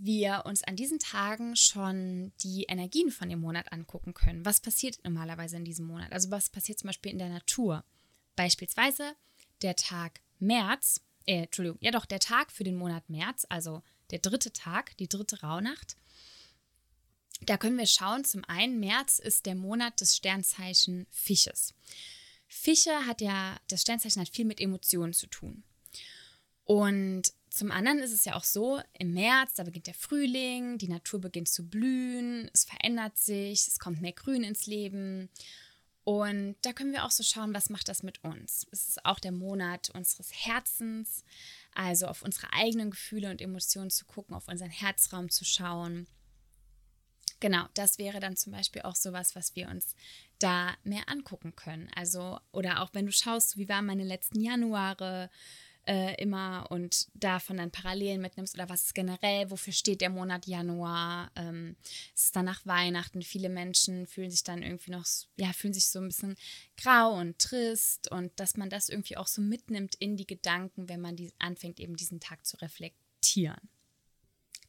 wir 0.00 0.42
uns 0.46 0.62
an 0.64 0.76
diesen 0.76 0.98
Tagen 0.98 1.56
schon 1.56 2.32
die 2.42 2.64
Energien 2.64 3.10
von 3.10 3.28
dem 3.28 3.40
Monat 3.40 3.72
angucken 3.72 4.14
können. 4.14 4.44
Was 4.44 4.60
passiert 4.60 4.98
normalerweise 5.04 5.56
in 5.56 5.64
diesem 5.64 5.86
Monat? 5.86 6.12
Also 6.12 6.30
was 6.30 6.48
passiert 6.48 6.78
zum 6.78 6.88
Beispiel 6.88 7.12
in 7.12 7.18
der 7.18 7.28
Natur? 7.28 7.84
Beispielsweise 8.36 9.14
der 9.62 9.76
Tag 9.76 10.20
März, 10.38 11.00
äh, 11.26 11.42
Entschuldigung, 11.42 11.78
ja 11.80 11.90
doch, 11.90 12.06
der 12.06 12.20
Tag 12.20 12.50
für 12.50 12.64
den 12.64 12.76
Monat 12.76 13.08
März, 13.08 13.46
also 13.48 13.82
der 14.10 14.18
dritte 14.18 14.52
Tag, 14.52 14.96
die 14.98 15.08
dritte 15.08 15.40
Rauhnacht. 15.40 15.96
Da 17.42 17.56
können 17.56 17.78
wir 17.78 17.86
schauen, 17.86 18.24
zum 18.24 18.44
einen, 18.44 18.78
März 18.78 19.18
ist 19.18 19.46
der 19.46 19.54
Monat 19.54 20.00
des 20.00 20.16
Sternzeichen 20.16 21.06
Fisches. 21.10 21.74
Fische 22.46 23.06
hat 23.06 23.20
ja, 23.20 23.58
das 23.68 23.82
Sternzeichen 23.82 24.20
hat 24.20 24.28
viel 24.28 24.44
mit 24.44 24.60
Emotionen 24.60 25.12
zu 25.12 25.26
tun. 25.26 25.64
Und 26.64 27.32
zum 27.52 27.70
anderen 27.70 27.98
ist 27.98 28.12
es 28.12 28.24
ja 28.24 28.34
auch 28.34 28.44
so, 28.44 28.80
im 28.98 29.12
März, 29.12 29.54
da 29.54 29.64
beginnt 29.64 29.86
der 29.86 29.94
Frühling, 29.94 30.78
die 30.78 30.88
Natur 30.88 31.20
beginnt 31.20 31.48
zu 31.48 31.68
blühen, 31.68 32.50
es 32.54 32.64
verändert 32.64 33.18
sich, 33.18 33.68
es 33.68 33.78
kommt 33.78 34.00
mehr 34.00 34.12
Grün 34.12 34.42
ins 34.42 34.66
Leben. 34.66 35.28
Und 36.04 36.56
da 36.62 36.72
können 36.72 36.92
wir 36.92 37.04
auch 37.04 37.10
so 37.10 37.22
schauen, 37.22 37.52
was 37.52 37.68
macht 37.68 37.90
das 37.90 38.02
mit 38.02 38.24
uns. 38.24 38.66
Es 38.72 38.88
ist 38.88 39.04
auch 39.04 39.20
der 39.20 39.32
Monat 39.32 39.90
unseres 39.90 40.32
Herzens, 40.32 41.24
also 41.74 42.06
auf 42.06 42.22
unsere 42.22 42.50
eigenen 42.54 42.90
Gefühle 42.90 43.30
und 43.30 43.42
Emotionen 43.42 43.90
zu 43.90 44.06
gucken, 44.06 44.34
auf 44.34 44.48
unseren 44.48 44.70
Herzraum 44.70 45.28
zu 45.28 45.44
schauen. 45.44 46.06
Genau, 47.38 47.66
das 47.74 47.98
wäre 47.98 48.18
dann 48.18 48.36
zum 48.36 48.52
Beispiel 48.52 48.82
auch 48.82 48.96
sowas, 48.96 49.36
was 49.36 49.54
wir 49.56 49.68
uns 49.68 49.94
da 50.38 50.74
mehr 50.84 51.08
angucken 51.08 51.54
können. 51.54 51.90
Also, 51.94 52.40
oder 52.50 52.80
auch 52.80 52.94
wenn 52.94 53.04
du 53.04 53.12
schaust, 53.12 53.58
wie 53.58 53.68
waren 53.68 53.84
meine 53.84 54.04
letzten 54.04 54.40
Januare, 54.40 55.28
äh, 55.86 56.14
immer 56.22 56.66
und 56.70 57.08
davon 57.14 57.56
dann 57.56 57.70
Parallelen 57.70 58.20
mitnimmst 58.20 58.54
oder 58.54 58.68
was 58.68 58.84
ist 58.84 58.94
generell, 58.94 59.50
wofür 59.50 59.72
steht 59.72 60.00
der 60.00 60.10
Monat 60.10 60.46
Januar? 60.46 61.30
Ähm, 61.36 61.76
es 62.14 62.26
ist 62.26 62.36
dann 62.36 62.44
nach 62.44 62.64
Weihnachten. 62.66 63.22
Viele 63.22 63.48
Menschen 63.48 64.06
fühlen 64.06 64.30
sich 64.30 64.44
dann 64.44 64.62
irgendwie 64.62 64.92
noch, 64.92 65.04
ja, 65.36 65.52
fühlen 65.52 65.74
sich 65.74 65.88
so 65.88 65.98
ein 65.98 66.08
bisschen 66.08 66.36
grau 66.76 67.14
und 67.14 67.38
trist 67.38 68.10
und 68.10 68.32
dass 68.38 68.56
man 68.56 68.70
das 68.70 68.88
irgendwie 68.88 69.16
auch 69.16 69.26
so 69.26 69.42
mitnimmt 69.42 69.96
in 69.96 70.16
die 70.16 70.26
Gedanken, 70.26 70.88
wenn 70.88 71.00
man 71.00 71.16
die, 71.16 71.32
anfängt, 71.38 71.80
eben 71.80 71.96
diesen 71.96 72.20
Tag 72.20 72.46
zu 72.46 72.56
reflektieren. 72.58 73.68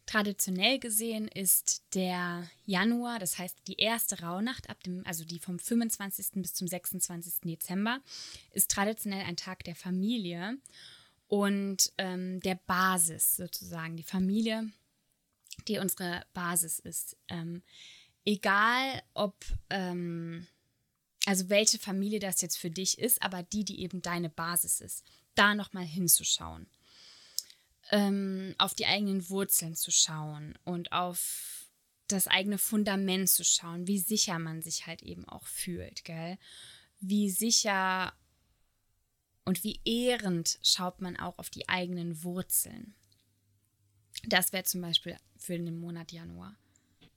Traditionell 0.05 0.79
gesehen 0.79 1.29
ist 1.29 1.81
der 1.93 2.49
Januar, 2.65 3.19
das 3.19 3.37
heißt 3.37 3.57
die 3.67 3.79
erste 3.79 4.19
Rauhnacht, 4.19 4.69
ab 4.69 4.83
dem, 4.83 5.01
also 5.05 5.23
die 5.23 5.39
vom 5.39 5.59
25. 5.59 6.41
bis 6.41 6.53
zum 6.53 6.67
26. 6.67 7.35
Dezember, 7.45 8.01
ist 8.51 8.69
traditionell 8.69 9.23
ein 9.25 9.37
Tag 9.37 9.63
der 9.63 9.75
Familie 9.75 10.57
und 11.33 11.91
ähm, 11.97 12.41
der 12.41 12.53
Basis 12.53 13.37
sozusagen, 13.37 13.97
die 13.97 14.03
Familie, 14.03 14.69
die 15.67 15.79
unsere 15.79 16.23
Basis 16.35 16.77
ist. 16.77 17.17
Ähm, 17.27 17.63
egal 18.23 19.01
ob, 19.15 19.43
ähm, 19.71 20.45
also 21.25 21.49
welche 21.49 21.79
Familie 21.79 22.19
das 22.19 22.41
jetzt 22.41 22.57
für 22.57 22.69
dich 22.69 22.99
ist, 22.99 23.19
aber 23.23 23.41
die, 23.41 23.65
die 23.65 23.81
eben 23.81 24.03
deine 24.03 24.29
Basis 24.29 24.79
ist, 24.79 25.03
da 25.33 25.55
nochmal 25.55 25.85
hinzuschauen. 25.85 26.67
Ähm, 27.89 28.53
auf 28.59 28.75
die 28.75 28.85
eigenen 28.85 29.27
Wurzeln 29.27 29.73
zu 29.73 29.89
schauen 29.89 30.53
und 30.65 30.91
auf 30.91 31.65
das 32.09 32.27
eigene 32.27 32.59
Fundament 32.59 33.27
zu 33.27 33.43
schauen, 33.43 33.87
wie 33.87 33.97
sicher 33.97 34.37
man 34.37 34.61
sich 34.61 34.85
halt 34.85 35.01
eben 35.01 35.27
auch 35.27 35.47
fühlt, 35.47 36.05
gell? 36.05 36.37
Wie 36.99 37.31
sicher 37.31 38.13
und 39.45 39.63
wie 39.63 39.79
ehrend 39.85 40.59
schaut 40.63 41.01
man 41.01 41.17
auch 41.17 41.37
auf 41.37 41.49
die 41.49 41.67
eigenen 41.69 42.23
Wurzeln. 42.23 42.95
Das 44.25 44.53
wäre 44.53 44.63
zum 44.63 44.81
Beispiel 44.81 45.17
für 45.37 45.57
den 45.57 45.79
Monat 45.79 46.11
Januar. 46.11 46.55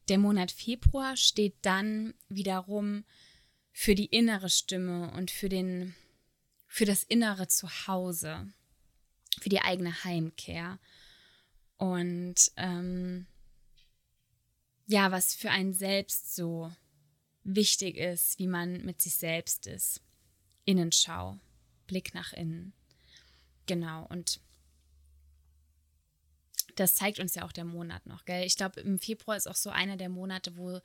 Der 0.09 0.18
Monat 0.18 0.50
Februar 0.50 1.16
steht 1.16 1.54
dann 1.62 2.14
wiederum 2.28 3.04
für 3.73 3.95
die 3.95 4.06
innere 4.06 4.49
Stimme 4.49 5.12
und 5.12 5.30
für, 5.30 5.49
den, 5.49 5.95
für 6.66 6.85
das 6.85 7.02
innere 7.02 7.49
Zuhause, 7.49 8.52
für 9.40 9.49
die 9.49 9.61
eigene 9.61 10.04
Heimkehr. 10.04 10.78
Und 11.76 12.52
ähm, 12.56 13.26
ja, 14.87 15.11
was 15.11 15.35
für 15.35 15.50
einen 15.50 15.75
selbst 15.75 16.35
so 16.35 16.73
wichtig 17.45 17.97
ist, 17.97 18.38
wie 18.38 18.47
man 18.47 18.85
mit 18.85 19.02
sich 19.02 19.16
selbst 19.16 19.66
ist. 19.66 20.00
Innenschau. 20.64 21.38
Blick 21.87 22.14
nach 22.14 22.33
innen. 22.33 22.73
Genau, 23.66 24.07
und 24.07 24.40
das 26.76 26.95
zeigt 26.95 27.19
uns 27.19 27.35
ja 27.35 27.45
auch 27.45 27.52
der 27.52 27.64
Monat 27.64 28.07
noch, 28.07 28.25
gell? 28.25 28.45
Ich 28.47 28.57
glaube, 28.57 28.81
im 28.81 28.99
Februar 28.99 29.37
ist 29.37 29.49
auch 29.49 29.57
so 29.57 29.71
einer 29.71 29.97
der 29.97 30.09
Monate, 30.09 30.57
wo, 30.57 30.81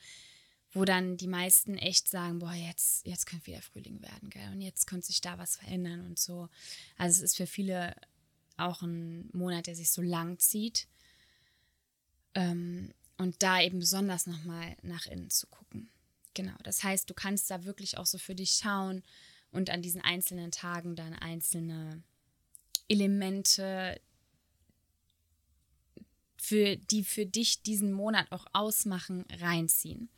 wo 0.72 0.86
dann 0.86 1.18
die 1.18 1.28
meisten 1.28 1.78
echt 1.78 2.08
sagen, 2.08 2.40
boah, 2.40 2.54
jetzt, 2.54 3.06
jetzt 3.06 3.26
könnte 3.26 3.48
wieder 3.48 3.62
Frühling 3.62 4.02
werden, 4.02 4.30
gell? 4.30 4.50
Und 4.52 4.62
jetzt 4.62 4.88
könnte 4.88 5.08
sich 5.08 5.22
da 5.22 5.38
was 5.38 5.58
verändern 5.58 6.06
und 6.06 6.18
so. 6.18 6.50
Also 6.98 7.18
es 7.18 7.32
ist 7.32 7.38
für 7.38 7.48
viele 7.48 7.94
auch 8.58 8.82
ein 8.82 9.30
Monat, 9.34 9.68
der 9.68 9.76
sich 9.76 9.92
so 9.92 10.02
lang 10.02 10.40
zieht. 10.40 10.88
Ähm, 12.36 12.94
und 13.18 13.44
da 13.44 13.62
eben 13.62 13.80
besonders 13.80 14.26
nochmal 14.26 14.78
nach 14.82 15.06
innen 15.06 15.30
zu 15.30 15.48
gucken. 15.48 15.90
Genau, 16.34 16.56
das 16.64 16.84
heißt, 16.84 17.10
du 17.10 17.14
kannst 17.14 17.52
da 17.52 17.66
wirklich 17.66 17.98
auch 17.98 18.06
so 18.06 18.18
für 18.18 18.36
dich 18.36 18.52
schauen, 18.52 19.04
und 19.52 19.70
an 19.70 19.82
diesen 19.82 20.02
einzelnen 20.02 20.52
Tagen 20.52 20.96
dann 20.96 21.14
einzelne 21.14 22.04
Elemente, 22.88 24.02
für, 26.38 26.76
die 26.76 27.04
für 27.04 27.26
dich 27.26 27.62
diesen 27.62 27.94
Monat 27.94 28.32
auch 28.32 28.46
ausmachen, 28.54 29.26
reinziehen. 29.40 30.10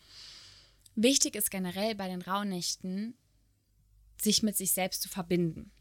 Wichtig 0.96 1.36
ist 1.36 1.52
generell 1.52 1.96
bei 1.96 2.08
den 2.08 2.22
Rauhnächten, 2.22 3.16
sich 4.22 4.42
mit 4.42 4.56
sich 4.56 4.72
selbst 4.72 5.02
zu 5.02 5.10
verbinden. 5.10 5.72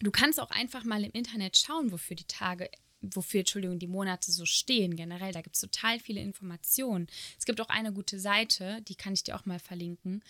Du 0.00 0.10
kannst 0.10 0.38
auch 0.38 0.50
einfach 0.50 0.84
mal 0.84 1.02
im 1.02 1.12
Internet 1.12 1.56
schauen, 1.56 1.90
wofür 1.90 2.14
die 2.14 2.26
Tage, 2.26 2.70
wofür, 3.00 3.40
Entschuldigung, 3.40 3.78
die 3.78 3.86
Monate 3.86 4.30
so 4.30 4.44
stehen 4.44 4.96
generell. 4.96 5.32
Da 5.32 5.40
gibt 5.40 5.56
es 5.56 5.62
total 5.62 5.98
viele 5.98 6.20
Informationen. 6.20 7.06
Es 7.38 7.46
gibt 7.46 7.60
auch 7.60 7.68
eine 7.68 7.92
gute 7.92 8.20
Seite, 8.20 8.82
die 8.82 8.96
kann 8.96 9.14
ich 9.14 9.24
dir 9.24 9.34
auch 9.34 9.46
mal 9.46 9.58
verlinken 9.58 10.22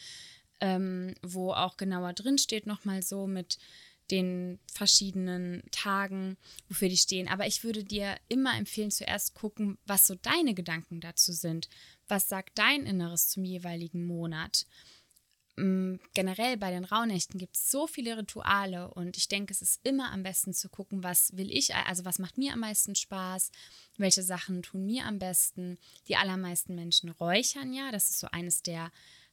ähm, 0.60 1.14
wo 1.22 1.52
auch 1.52 1.76
genauer 1.76 2.12
drin 2.12 2.38
steht, 2.38 2.66
nochmal 2.66 3.02
so 3.02 3.26
mit 3.26 3.58
den 4.10 4.58
verschiedenen 4.72 5.62
Tagen, 5.70 6.36
wofür 6.68 6.88
die 6.88 6.96
stehen. 6.96 7.28
Aber 7.28 7.46
ich 7.46 7.62
würde 7.62 7.84
dir 7.84 8.16
immer 8.28 8.56
empfehlen, 8.56 8.90
zuerst 8.90 9.34
gucken, 9.34 9.78
was 9.86 10.06
so 10.06 10.14
deine 10.14 10.54
Gedanken 10.54 11.00
dazu 11.00 11.32
sind. 11.32 11.68
Was 12.06 12.28
sagt 12.28 12.58
dein 12.58 12.86
Inneres 12.86 13.28
zum 13.28 13.44
jeweiligen 13.44 14.06
Monat? 14.06 14.66
Ähm, 15.58 16.00
generell 16.14 16.56
bei 16.56 16.70
den 16.70 16.84
Rauhnächten 16.84 17.38
gibt 17.38 17.56
es 17.56 17.70
so 17.70 17.86
viele 17.86 18.16
Rituale 18.16 18.90
und 18.94 19.16
ich 19.16 19.28
denke, 19.28 19.52
es 19.52 19.60
ist 19.60 19.80
immer 19.84 20.10
am 20.12 20.22
besten 20.22 20.54
zu 20.54 20.68
gucken, 20.68 21.02
was 21.02 21.36
will 21.36 21.50
ich, 21.50 21.74
also 21.74 22.04
was 22.04 22.18
macht 22.18 22.38
mir 22.38 22.52
am 22.52 22.60
meisten 22.60 22.94
Spaß, 22.94 23.50
welche 23.98 24.22
Sachen 24.22 24.62
tun 24.62 24.86
mir 24.86 25.04
am 25.04 25.18
besten. 25.18 25.78
Die 26.06 26.16
allermeisten 26.16 26.74
Menschen 26.74 27.10
räuchern 27.10 27.72
ja, 27.72 27.90
das 27.90 28.08
ist 28.08 28.20
so 28.20 28.28
eines 28.30 28.62
der 28.62 28.90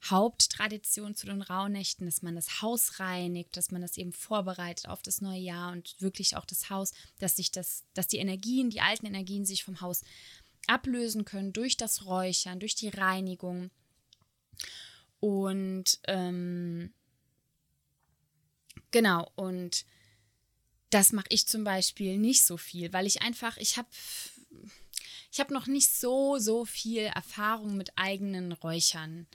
Haupttradition 0.10 1.16
zu 1.16 1.26
den 1.26 1.42
Rauhnächten, 1.42 2.06
dass 2.06 2.22
man 2.22 2.36
das 2.36 2.62
Haus 2.62 3.00
reinigt, 3.00 3.58
dass 3.58 3.72
man 3.72 3.82
das 3.82 3.98
eben 3.98 4.14
vorbereitet 4.14 4.88
auf 4.88 5.02
das 5.02 5.22
neue 5.22 5.40
Jahr 5.40 5.72
und 5.72 5.96
wirklich 6.00 6.36
auch 6.36 6.46
das 6.46 6.70
Haus, 6.70 6.94
dass 7.20 7.36
sich 7.36 7.52
das, 7.52 7.84
dass 7.94 8.08
die 8.08 8.18
Energien, 8.18 8.70
die 8.70 8.82
alten 8.82 9.06
Energien 9.06 9.46
sich 9.46 9.64
vom 9.64 9.82
Haus 9.82 10.04
ablösen 10.68 11.26
können 11.26 11.54
durch 11.54 11.78
das 11.78 12.06
Räuchern, 12.06 12.60
durch 12.60 12.76
die 12.76 12.90
Reinigung. 12.90 13.72
Und 15.20 16.00
ähm, 16.08 16.94
genau, 18.92 19.32
und 19.36 19.86
das 20.90 21.12
mache 21.12 21.28
ich 21.30 21.48
zum 21.48 21.64
Beispiel 21.64 22.18
nicht 22.18 22.46
so 22.46 22.58
viel, 22.58 22.94
weil 22.94 23.06
ich 23.06 23.22
einfach, 23.22 23.58
ich 23.58 23.78
habe 23.78 23.88
ich 25.32 25.40
habe 25.42 25.54
noch 25.54 25.68
nicht 25.68 25.92
so, 25.92 26.38
so 26.38 26.64
viel 26.64 27.02
Erfahrung 27.02 27.76
mit 27.76 27.92
eigenen 27.98 28.54
Räuchern 28.54 29.28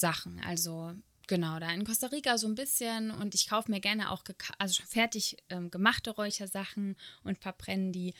Sachen. 0.00 0.40
Also 0.46 0.94
genau, 1.26 1.60
da 1.60 1.70
in 1.70 1.84
Costa 1.84 2.08
Rica 2.08 2.36
so 2.38 2.48
ein 2.48 2.54
bisschen 2.54 3.10
und 3.10 3.34
ich 3.34 3.48
kaufe 3.48 3.70
mir 3.70 3.80
gerne 3.80 4.10
auch 4.10 4.24
also 4.58 4.82
fertig 4.84 5.36
ähm, 5.48 5.70
gemachte 5.70 6.10
Räuchersachen 6.10 6.96
und 7.22 7.38
verbrennen 7.38 7.92
die. 7.92 8.14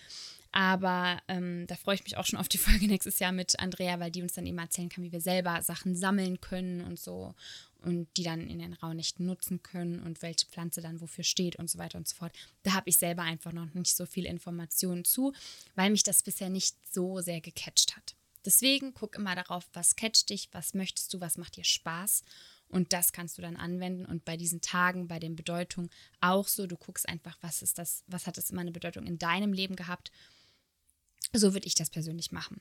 Aber 0.53 1.21
ähm, 1.29 1.67
da 1.69 1.77
freue 1.77 1.95
ich 1.95 2.05
mich 2.05 2.17
auch 2.17 2.27
schon 2.27 2.39
auf 2.39 2.49
die 2.49 2.59
Folge 2.67 2.87
nächstes 2.87 3.19
Jahr 3.19 3.33
mit 3.33 3.59
Andrea, 3.59 4.01
weil 4.01 4.11
die 4.11 4.23
uns 4.23 4.35
dann 4.35 4.47
eben 4.47 4.59
erzählen 4.59 4.89
kann, 4.89 5.05
wie 5.05 5.13
wir 5.13 5.21
selber 5.21 5.63
Sachen 5.63 5.95
sammeln 5.97 6.41
können 6.41 6.83
und 6.83 6.99
so 6.99 7.35
und 7.83 8.09
die 8.17 8.23
dann 8.23 8.47
in 8.47 8.59
den 8.59 8.75
Rauhnächten 8.75 9.27
nutzen 9.27 9.63
können 9.63 10.01
und 10.01 10.23
welche 10.23 10.47
Pflanze 10.47 10.81
dann 10.81 11.01
wofür 11.01 11.25
steht 11.25 11.57
und 11.57 11.71
so 11.71 11.79
weiter 11.79 11.99
und 11.99 12.07
so 12.07 12.17
fort. 12.17 12.33
Da 12.63 12.75
habe 12.75 12.91
ich 12.91 12.99
selber 12.99 13.23
einfach 13.23 13.53
noch 13.53 13.73
nicht 13.75 13.97
so 13.97 14.07
viel 14.07 14.27
Informationen 14.27 15.05
zu, 15.05 15.33
weil 15.75 15.91
mich 15.91 16.03
das 16.03 16.23
bisher 16.23 16.51
nicht 16.51 16.77
so 16.93 17.21
sehr 17.21 17.41
gecatcht 17.41 17.97
hat. 17.97 18.15
Deswegen 18.45 18.95
guck 18.95 19.17
immer 19.17 19.35
darauf, 19.35 19.69
was 19.73 19.97
catcht 19.97 20.31
dich, 20.31 20.49
was 20.53 20.75
möchtest 20.75 21.13
du, 21.13 21.21
was 21.21 21.37
macht 21.37 21.57
dir 21.57 21.65
Spaß. 21.65 22.23
Und 22.69 22.93
das 22.93 23.13
kannst 23.13 23.37
du 23.37 23.43
dann 23.43 23.57
anwenden. 23.57 24.07
Und 24.07 24.25
bei 24.25 24.37
diesen 24.37 24.61
Tagen, 24.61 25.09
bei 25.09 25.19
den 25.19 25.37
Bedeutungen 25.37 25.91
auch 26.21 26.49
so. 26.49 26.67
Du 26.67 26.77
guckst 26.77 27.09
einfach, 27.09 27.37
was 27.41 27.63
ist 27.63 27.79
das, 27.79 28.05
was 28.07 28.27
hat 28.27 28.39
es 28.39 28.51
immer 28.51 28.61
eine 28.61 28.73
Bedeutung 28.73 29.07
in 29.07 29.19
deinem 29.19 29.53
Leben 29.53 29.77
gehabt. 29.77 30.11
So 31.33 31.53
würde 31.53 31.67
ich 31.67 31.75
das 31.75 31.91
persönlich 31.91 32.33
machen. 32.33 32.61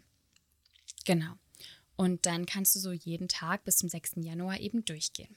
Genau. 1.05 1.33
Und 1.95 2.25
dann 2.25 2.45
kannst 2.45 2.75
du 2.75 2.79
so 2.79 2.91
jeden 2.91 3.27
Tag 3.27 3.63
bis 3.65 3.77
zum 3.77 3.89
6. 3.89 4.13
Januar 4.17 4.59
eben 4.59 4.85
durchgehen. 4.85 5.35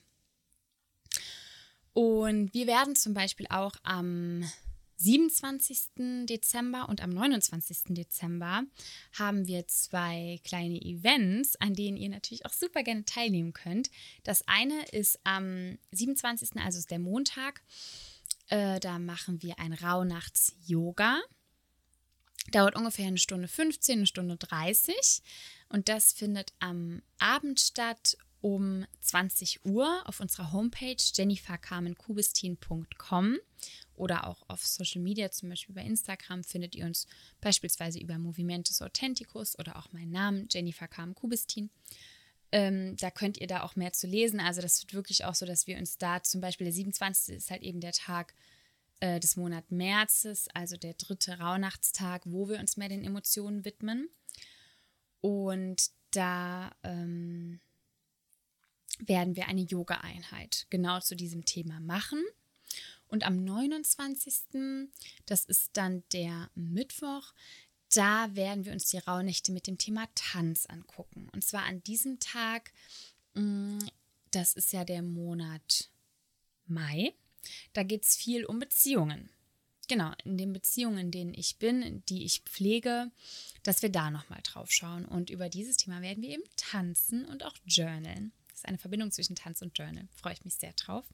Und 1.92 2.54
wir 2.54 2.66
werden 2.66 2.96
zum 2.96 3.14
Beispiel 3.14 3.46
auch 3.50 3.76
am 3.82 4.50
27. 5.02 6.26
Dezember 6.26 6.88
und 6.88 7.02
am 7.02 7.10
29. 7.10 7.94
Dezember 7.94 8.62
haben 9.18 9.46
wir 9.48 9.66
zwei 9.66 10.40
kleine 10.44 10.80
Events, 10.80 11.56
an 11.56 11.74
denen 11.74 11.96
ihr 11.96 12.08
natürlich 12.08 12.46
auch 12.46 12.52
super 12.52 12.82
gerne 12.82 13.04
teilnehmen 13.04 13.52
könnt. 13.52 13.90
Das 14.22 14.46
eine 14.46 14.84
ist 14.92 15.18
am 15.24 15.78
27., 15.90 16.50
also 16.62 16.78
ist 16.78 16.90
der 16.90 17.00
Montag. 17.00 17.62
Äh, 18.48 18.78
da 18.80 18.98
machen 18.98 19.42
wir 19.42 19.58
ein 19.58 19.72
Rauhnachts-Yoga. 19.72 21.20
Dauert 22.52 22.76
ungefähr 22.76 23.06
eine 23.06 23.18
Stunde 23.18 23.48
15, 23.48 23.98
eine 23.98 24.06
Stunde 24.06 24.36
30. 24.36 25.22
Und 25.68 25.88
das 25.88 26.12
findet 26.12 26.52
am 26.60 27.02
Abend 27.18 27.58
statt 27.60 28.16
um 28.42 28.84
20 29.00 29.64
Uhr 29.64 30.02
auf 30.04 30.20
unserer 30.20 30.52
Homepage 30.52 30.98
jennifercarmenkubistin.com 31.14 33.38
oder 33.94 34.26
auch 34.26 34.42
auf 34.48 34.66
Social 34.66 35.00
Media, 35.00 35.30
zum 35.30 35.48
Beispiel 35.48 35.74
bei 35.74 35.84
Instagram, 35.84 36.44
findet 36.44 36.74
ihr 36.74 36.84
uns 36.84 37.06
beispielsweise 37.40 37.98
über 38.00 38.18
Movimentus 38.18 38.82
Authenticus 38.82 39.58
oder 39.58 39.76
auch 39.76 39.90
meinen 39.92 40.10
Namen, 40.10 40.48
Jennifer 40.50 40.88
Carmen 40.88 41.14
Kubistin. 41.14 41.70
Ähm, 42.50 42.96
da 42.96 43.10
könnt 43.10 43.38
ihr 43.38 43.46
da 43.46 43.62
auch 43.62 43.76
mehr 43.76 43.92
zu 43.92 44.06
lesen. 44.06 44.40
Also 44.40 44.60
das 44.60 44.82
wird 44.82 44.92
wirklich 44.92 45.24
auch 45.24 45.36
so, 45.36 45.46
dass 45.46 45.66
wir 45.66 45.78
uns 45.78 45.96
da 45.96 46.22
zum 46.22 46.40
Beispiel 46.40 46.66
der 46.66 46.74
27. 46.74 47.36
ist 47.36 47.50
halt 47.50 47.62
eben 47.62 47.80
der 47.80 47.92
Tag 47.92 48.34
äh, 49.00 49.20
des 49.20 49.36
Monats 49.36 49.70
Märzes, 49.70 50.48
also 50.52 50.76
der 50.76 50.94
dritte 50.94 51.38
Rauhnachtstag, 51.38 52.22
wo 52.24 52.48
wir 52.48 52.58
uns 52.58 52.76
mehr 52.76 52.88
den 52.88 53.04
Emotionen 53.04 53.64
widmen. 53.64 54.08
Und 55.20 55.92
da 56.10 56.72
ähm, 56.82 57.60
werden 58.98 59.36
wir 59.36 59.48
eine 59.48 59.62
Yoga-Einheit 59.62 60.66
genau 60.70 61.00
zu 61.00 61.16
diesem 61.16 61.44
Thema 61.44 61.80
machen. 61.80 62.22
Und 63.08 63.26
am 63.26 63.44
29., 63.44 64.88
das 65.26 65.44
ist 65.44 65.70
dann 65.74 66.02
der 66.12 66.50
Mittwoch, 66.54 67.32
da 67.94 68.34
werden 68.34 68.64
wir 68.64 68.72
uns 68.72 68.86
die 68.86 68.98
Rauhnächte 68.98 69.52
mit 69.52 69.66
dem 69.66 69.76
Thema 69.76 70.08
Tanz 70.14 70.64
angucken. 70.66 71.28
Und 71.32 71.44
zwar 71.44 71.64
an 71.64 71.82
diesem 71.82 72.18
Tag, 72.20 72.72
mm, 73.34 73.78
das 74.30 74.54
ist 74.54 74.72
ja 74.72 74.84
der 74.84 75.02
Monat 75.02 75.90
Mai, 76.66 77.12
da 77.74 77.82
geht 77.82 78.04
es 78.04 78.16
viel 78.16 78.46
um 78.46 78.58
Beziehungen. 78.58 79.28
Genau, 79.88 80.12
in 80.24 80.38
den 80.38 80.54
Beziehungen, 80.54 80.98
in 80.98 81.10
denen 81.10 81.34
ich 81.34 81.58
bin, 81.58 82.02
die 82.08 82.24
ich 82.24 82.42
pflege, 82.46 83.10
dass 83.62 83.82
wir 83.82 83.90
da 83.90 84.10
nochmal 84.10 84.40
drauf 84.42 84.70
schauen. 84.70 85.04
Und 85.04 85.28
über 85.28 85.50
dieses 85.50 85.76
Thema 85.76 86.00
werden 86.00 86.22
wir 86.22 86.30
eben 86.30 86.44
tanzen 86.56 87.26
und 87.26 87.44
auch 87.44 87.56
journalen 87.66 88.32
ist 88.62 88.68
eine 88.68 88.78
Verbindung 88.78 89.10
zwischen 89.10 89.36
Tanz 89.36 89.62
und 89.62 89.76
Journal. 89.76 90.08
Freue 90.14 90.34
ich 90.34 90.44
mich 90.44 90.54
sehr 90.54 90.72
drauf. 90.72 91.04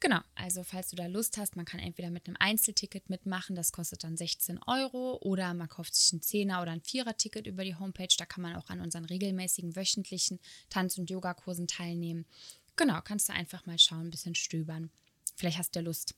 Genau, 0.00 0.20
also 0.34 0.64
falls 0.64 0.88
du 0.88 0.96
da 0.96 1.06
Lust 1.06 1.38
hast, 1.38 1.54
man 1.54 1.64
kann 1.64 1.78
entweder 1.78 2.10
mit 2.10 2.26
einem 2.26 2.36
Einzelticket 2.40 3.08
mitmachen, 3.08 3.54
das 3.54 3.70
kostet 3.70 4.02
dann 4.02 4.16
16 4.16 4.58
Euro, 4.66 5.18
oder 5.22 5.54
man 5.54 5.68
kauft 5.68 5.94
sich 5.94 6.12
ein 6.12 6.20
Zehner- 6.20 6.60
oder 6.60 6.72
ein 6.72 6.80
Vierer-Ticket 6.80 7.46
über 7.46 7.62
die 7.62 7.76
Homepage, 7.76 8.12
da 8.18 8.26
kann 8.26 8.42
man 8.42 8.56
auch 8.56 8.68
an 8.68 8.80
unseren 8.80 9.04
regelmäßigen 9.04 9.76
wöchentlichen 9.76 10.40
Tanz- 10.70 10.98
und 10.98 11.08
Yogakursen 11.08 11.68
teilnehmen. 11.68 12.26
Genau, 12.74 13.00
kannst 13.00 13.28
du 13.28 13.32
einfach 13.32 13.64
mal 13.64 13.78
schauen, 13.78 14.08
ein 14.08 14.10
bisschen 14.10 14.34
stöbern. 14.34 14.90
Vielleicht 15.36 15.58
hast 15.58 15.76
du 15.76 15.78
ja 15.78 15.84
Lust, 15.84 16.16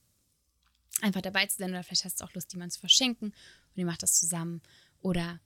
einfach 1.02 1.20
dabei 1.20 1.44
zu 1.44 1.58
sein, 1.58 1.68
oder 1.68 1.82
vielleicht 1.82 2.06
hast 2.06 2.22
du 2.22 2.24
auch 2.24 2.32
Lust, 2.32 2.54
jemanden 2.54 2.72
zu 2.72 2.80
verschenken 2.80 3.28
und 3.28 3.76
ihr 3.76 3.84
macht 3.84 4.02
das 4.02 4.18
zusammen. 4.18 4.62
Oder 5.02 5.40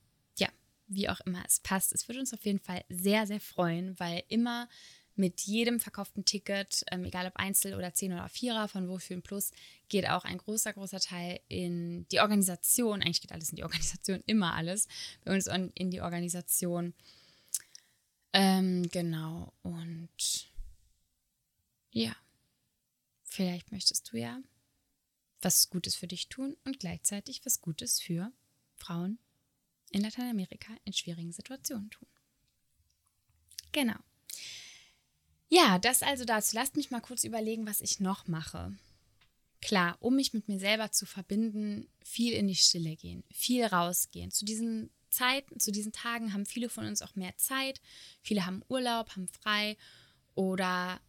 wie 0.89 1.09
auch 1.09 1.21
immer 1.21 1.43
es 1.47 1.61
passt. 1.61 1.93
Es 1.93 2.09
würde 2.09 2.21
uns 2.21 2.33
auf 2.33 2.45
jeden 2.45 2.61
Fall 2.61 2.85
sehr, 2.89 3.27
sehr 3.27 3.41
freuen, 3.41 3.99
weil 3.99 4.23
immer 4.29 4.69
mit 5.19 5.41
jedem 5.43 5.81
verkauften 5.81 6.25
Ticket, 6.25 6.85
ähm, 6.91 7.05
egal 7.05 7.27
ob 7.27 7.37
Einzel- 7.37 7.75
oder 7.75 7.93
Zehn- 7.93 8.13
oder 8.13 8.29
Vierer 8.29 8.69
von 8.69 8.89
Wohlfühlen 8.89 9.23
Plus, 9.23 9.51
geht 9.89 10.09
auch 10.09 10.25
ein 10.25 10.39
großer, 10.39 10.73
großer 10.73 11.01
Teil 11.01 11.41
in 11.49 12.07
die 12.09 12.21
Organisation. 12.21 13.03
Eigentlich 13.03 13.21
geht 13.21 13.33
alles 13.33 13.51
in 13.51 13.57
die 13.57 13.65
Organisation, 13.65 14.23
immer 14.27 14.55
alles. 14.55 14.87
Bei 15.25 15.35
uns 15.35 15.49
in 15.75 15.91
die 15.91 16.01
Organisation. 16.01 16.95
Ähm, 18.33 18.89
genau. 18.91 19.53
Und 19.63 20.53
ja, 21.91 22.15
vielleicht 23.25 23.73
möchtest 23.73 24.13
du 24.13 24.19
ja 24.19 24.41
was 25.41 25.71
Gutes 25.71 25.97
für 25.97 26.07
dich 26.07 26.29
tun 26.29 26.57
und 26.65 26.79
gleichzeitig 26.79 27.45
was 27.45 27.61
Gutes 27.61 28.01
für 28.01 28.33
Frauen 28.77 29.19
in 29.91 30.03
Lateinamerika 30.03 30.73
in 30.85 30.93
schwierigen 30.93 31.33
Situationen 31.33 31.91
tun. 31.91 32.09
Genau. 33.73 33.97
Ja, 35.49 35.79
das 35.79 36.03
also 36.03 36.25
dazu. 36.25 36.55
Lasst 36.57 36.77
mich 36.77 36.91
mal 36.91 37.01
kurz 37.01 37.25
überlegen, 37.25 37.67
was 37.67 37.81
ich 37.81 38.01
noch 38.01 38.27
mache. 38.27 38.77
Klar, 39.61 39.97
um 40.01 40.15
mich 40.15 40.35
mit 40.35 40.49
mir 40.49 40.59
selber 40.59 40.93
zu 40.93 41.07
verbinden, 41.07 41.89
viel 42.05 42.33
in 42.33 42.47
die 42.47 42.55
Stille 42.55 42.97
gehen, 42.97 43.25
viel 43.33 43.65
rausgehen. 43.65 44.31
Zu 44.31 44.45
diesen 44.45 44.91
Zeiten, 45.11 45.59
zu 45.59 45.73
diesen 45.73 45.93
Tagen 45.93 46.33
haben 46.33 46.47
viele 46.47 46.69
von 46.69 46.87
uns 46.87 47.03
auch 47.03 47.17
mehr 47.17 47.37
Zeit. 47.37 47.81
Viele 48.23 48.47
haben 48.47 48.63
Urlaub, 48.69 49.11
haben 49.11 49.29
frei 49.29 49.77
oder 50.35 51.01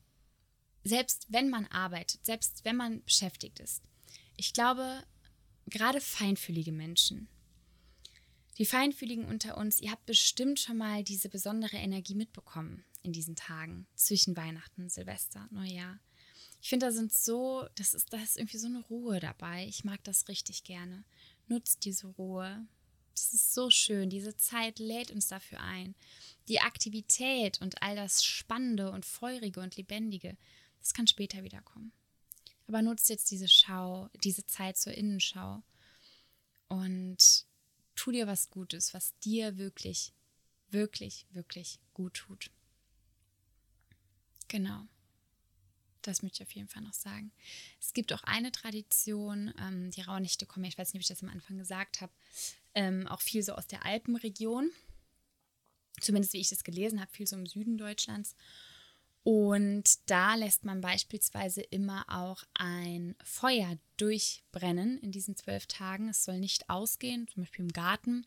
selbst 0.83 1.27
wenn 1.29 1.49
man 1.49 1.67
arbeitet, 1.67 2.25
selbst 2.25 2.63
wenn 2.65 2.75
man 2.75 3.03
beschäftigt 3.03 3.59
ist. 3.59 3.83
Ich 4.37 4.53
glaube, 4.53 5.03
gerade 5.67 6.01
feinfühlige 6.01 6.71
Menschen, 6.71 7.27
die 8.59 8.65
Feinfühligen 8.65 9.25
unter 9.25 9.57
uns, 9.57 9.79
ihr 9.79 9.89
habt 9.89 10.05
bestimmt 10.05 10.59
schon 10.59 10.77
mal 10.77 11.03
diese 11.03 11.29
besondere 11.29 11.77
Energie 11.77 12.13
mitbekommen 12.13 12.83
in 13.03 13.13
diesen 13.13 13.37
Tagen 13.37 13.87
zwischen 13.95 14.35
Weihnachten, 14.35 14.89
Silvester, 14.89 15.47
Neujahr. 15.49 15.99
Ich 16.61 16.67
finde, 16.67 16.87
da 16.87 16.91
sind 16.91 17.13
so, 17.13 17.65
das 17.75 17.93
ist, 17.93 18.11
da 18.11 18.21
ist 18.21 18.37
irgendwie 18.37 18.57
so 18.57 18.67
eine 18.67 18.81
Ruhe 18.81 19.21
dabei. 19.21 19.65
Ich 19.65 19.85
mag 19.85 20.03
das 20.03 20.27
richtig 20.27 20.65
gerne. 20.65 21.05
Nutzt 21.47 21.85
diese 21.85 22.07
Ruhe. 22.07 22.67
Das 23.15 23.33
ist 23.33 23.53
so 23.53 23.69
schön. 23.69 24.09
Diese 24.09 24.35
Zeit 24.35 24.77
lädt 24.77 25.11
uns 25.11 25.27
dafür 25.27 25.61
ein. 25.61 25.95
Die 26.49 26.59
Aktivität 26.59 27.61
und 27.61 27.81
all 27.81 27.95
das 27.95 28.25
Spannende 28.25 28.91
und 28.91 29.05
Feurige 29.05 29.61
und 29.61 29.77
Lebendige, 29.77 30.37
das 30.79 30.93
kann 30.93 31.07
später 31.07 31.43
wiederkommen. 31.43 31.93
Aber 32.67 32.81
nutzt 32.81 33.09
jetzt 33.09 33.31
diese 33.31 33.47
Schau, 33.47 34.09
diese 34.21 34.45
Zeit 34.45 34.77
zur 34.77 34.93
Innenschau 34.93 35.63
und 36.67 37.47
tu 37.99 38.11
dir 38.11 38.27
was 38.27 38.49
Gutes, 38.49 38.93
was 38.93 39.17
dir 39.19 39.57
wirklich, 39.57 40.13
wirklich, 40.69 41.25
wirklich 41.31 41.79
gut 41.93 42.13
tut. 42.13 42.49
Genau. 44.47 44.87
Das 46.01 46.23
möchte 46.23 46.41
ich 46.41 46.47
auf 46.47 46.55
jeden 46.55 46.69
Fall 46.69 46.81
noch 46.81 46.93
sagen. 46.93 47.33
Es 47.77 47.91
gibt 47.91 48.13
auch 48.13 48.23
eine 48.23 48.53
Tradition, 48.53 49.53
ähm, 49.59 49.91
die 49.91 50.01
Rauhnächte 50.01 50.45
kommen, 50.45 50.63
ich 50.63 50.77
weiß 50.77 50.93
nicht, 50.93 51.01
ob 51.01 51.01
ich 51.01 51.09
das 51.09 51.23
am 51.23 51.29
Anfang 51.29 51.57
gesagt 51.57 51.99
habe, 51.99 52.13
ähm, 52.73 53.05
auch 53.07 53.19
viel 53.19 53.43
so 53.43 53.51
aus 53.53 53.67
der 53.67 53.85
Alpenregion. 53.85 54.71
Zumindest 55.99 56.31
wie 56.31 56.39
ich 56.39 56.47
das 56.47 56.63
gelesen 56.63 57.01
habe, 57.01 57.11
viel 57.11 57.27
so 57.27 57.35
im 57.35 57.45
Süden 57.45 57.77
Deutschlands. 57.77 58.33
Und 59.23 60.09
da 60.09 60.35
lässt 60.35 60.63
man 60.63 60.81
beispielsweise 60.81 61.61
immer 61.61 62.05
auch 62.07 62.43
ein 62.53 63.15
Feuer 63.23 63.77
durchbrennen 63.97 64.97
in 64.99 65.11
diesen 65.11 65.35
zwölf 65.35 65.67
Tagen. 65.67 66.09
Es 66.09 66.23
soll 66.23 66.39
nicht 66.39 66.69
ausgehen, 66.69 67.27
zum 67.27 67.43
Beispiel 67.43 67.65
im 67.65 67.73
Garten. 67.73 68.25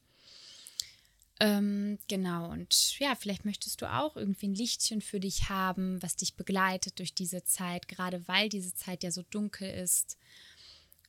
Ähm, 1.41 1.99
genau, 2.09 2.51
und 2.53 2.99
ja, 3.01 3.17
vielleicht 3.17 3.45
möchtest 3.45 3.83
du 3.83 3.93
auch 3.93 4.17
irgendwie 4.17 4.49
ein 4.49 4.55
Lichtchen 4.55 5.01
für 5.01 5.19
dich 5.19 5.49
haben, 5.49 6.01
was 6.01 6.15
dich 6.15 6.37
begleitet 6.37 6.99
durch 7.01 7.15
diese 7.15 7.43
Zeit, 7.43 7.89
gerade 7.89 8.29
weil 8.29 8.49
diese 8.49 8.75
Zeit 8.75 9.03
ja 9.03 9.11
so 9.11 9.23
dunkel 9.23 9.69
ist. 9.69 10.19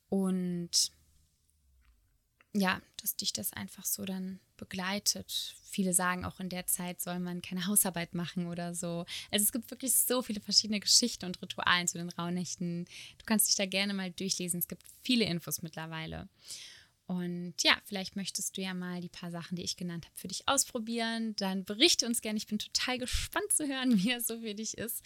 Und 0.09 0.91
ja, 2.53 2.81
dass 2.97 3.15
dich 3.15 3.33
das 3.33 3.51
einfach 3.51 3.85
so 3.85 4.05
dann 4.05 4.39
begleitet. 4.57 5.55
Viele 5.63 5.93
sagen 5.93 6.23
auch 6.23 6.39
in 6.39 6.49
der 6.49 6.67
Zeit 6.67 7.01
soll 7.01 7.19
man 7.19 7.41
keine 7.41 7.65
Hausarbeit 7.67 8.13
machen 8.13 8.47
oder 8.47 8.75
so. 8.75 9.05
Also 9.31 9.43
es 9.43 9.51
gibt 9.51 9.69
wirklich 9.71 9.95
so 9.95 10.21
viele 10.21 10.39
verschiedene 10.39 10.79
Geschichten 10.79 11.25
und 11.25 11.41
Ritualen 11.41 11.87
zu 11.87 11.97
den 11.97 12.09
Rauhnächten. 12.09 12.85
Du 13.17 13.25
kannst 13.25 13.47
dich 13.47 13.55
da 13.55 13.65
gerne 13.65 13.93
mal 13.93 14.11
durchlesen. 14.11 14.59
Es 14.59 14.67
gibt 14.67 14.83
viele 15.01 15.25
Infos 15.25 15.61
mittlerweile. 15.61 16.29
Und 17.05 17.55
ja, 17.63 17.77
vielleicht 17.83 18.15
möchtest 18.15 18.55
du 18.55 18.61
ja 18.61 18.73
mal 18.73 19.01
die 19.01 19.09
paar 19.09 19.29
Sachen, 19.29 19.57
die 19.57 19.63
ich 19.63 19.75
genannt 19.75 20.05
habe, 20.05 20.15
für 20.15 20.29
dich 20.29 20.47
ausprobieren. 20.47 21.35
Dann 21.35 21.65
berichte 21.65 22.05
uns 22.05 22.21
gerne. 22.21 22.37
Ich 22.37 22.47
bin 22.47 22.59
total 22.59 22.97
gespannt 22.97 23.51
zu 23.51 23.67
hören, 23.67 23.97
wie 24.03 24.11
es 24.11 24.27
so 24.27 24.39
für 24.39 24.55
dich 24.55 24.77
ist. 24.77 25.03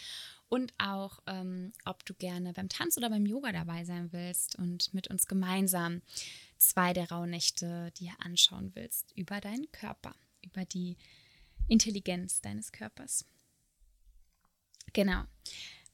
Und 0.50 0.74
auch, 0.78 1.20
ähm, 1.28 1.74
ob 1.86 2.06
du 2.06 2.14
gerne 2.14 2.54
beim 2.54 2.70
Tanz 2.70 2.98
oder 2.98 3.10
beim 3.10 3.26
Yoga 3.26 3.52
dabei 3.52 3.84
sein 3.84 4.14
willst 4.14 4.56
und 4.58 4.94
mit 4.94 5.08
uns 5.10 5.28
gemeinsam 5.28 6.02
zwei 6.58 6.94
der 6.94 7.10
Rauhnächte 7.10 7.92
dir 7.98 8.12
anschauen 8.20 8.72
willst 8.76 9.12
über 9.16 9.42
deinen 9.42 9.72
Körper, 9.72 10.16
über 10.42 10.66
die 10.66 10.98
Intelligenz 11.68 12.42
deines 12.42 12.72
Körpers. 12.72 13.26
Genau. 14.94 15.24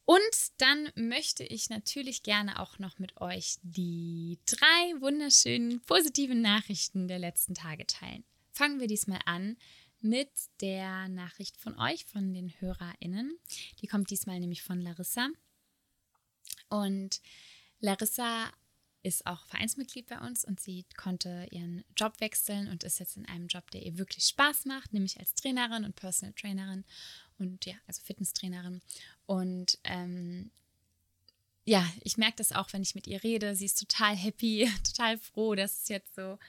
Und 0.06 0.22
dann 0.58 0.92
möchte 0.96 1.44
ich 1.44 1.70
natürlich 1.70 2.24
gerne 2.24 2.60
auch 2.60 2.78
noch 2.78 3.00
mit 3.00 3.22
euch 3.22 3.56
die 3.62 4.38
drei 4.46 5.02
wunderschönen 5.02 5.82
positiven 5.82 6.42
Nachrichten 6.42 7.08
der 7.08 7.20
letzten 7.20 7.56
Tage 7.56 7.88
teilen. 7.88 8.24
fangen 8.52 8.80
wir 8.80 8.88
diesmal 8.88 9.20
an 9.26 9.58
mit 10.02 10.30
der 10.60 11.08
Nachricht 11.08 11.58
von 11.58 11.80
euch, 11.80 12.06
von 12.06 12.34
den 12.34 12.50
HörerInnen. 12.60 13.40
Die 13.82 13.88
kommt 13.88 14.10
diesmal 14.10 14.40
nämlich 14.40 14.62
von 14.62 14.82
Larissa. 14.82 15.30
Und 16.70 17.22
Larissa 17.80 18.52
ist 19.04 19.26
auch 19.28 19.46
Vereinsmitglied 19.48 20.08
bei 20.08 20.20
uns 20.20 20.46
und 20.46 20.60
sie 20.60 20.86
konnte 20.98 21.48
ihren 21.52 21.84
Job 21.96 22.20
wechseln 22.20 22.70
und 22.70 22.84
ist 22.84 23.00
jetzt 23.00 23.18
in 23.18 23.28
einem 23.28 23.48
Job, 23.48 23.70
der 23.72 23.84
ihr 23.84 23.98
wirklich 23.98 24.24
Spaß 24.24 24.66
macht, 24.66 24.94
nämlich 24.94 25.20
als 25.20 25.36
Trainerin 25.36 25.84
und 25.84 25.96
Personal 25.96 26.34
Trainerin 26.34 26.86
und 27.38 27.66
ja, 27.66 27.76
also 27.86 28.02
Fitnesstrainerin. 28.02 28.82
Und 29.26 29.78
ähm, 29.84 30.52
ja, 31.66 31.86
ich 32.02 32.18
merke 32.18 32.38
das 32.38 32.54
auch, 32.54 32.72
wenn 32.72 32.82
ich 32.82 32.96
mit 32.96 33.08
ihr 33.08 33.24
rede. 33.24 33.56
Sie 33.56 33.66
ist 33.66 33.80
total 33.80 34.16
happy, 34.16 34.70
total 34.84 35.18
froh, 35.18 35.54
dass 35.56 35.84
es 35.84 35.90
jetzt 35.90 36.16
so 36.16 36.40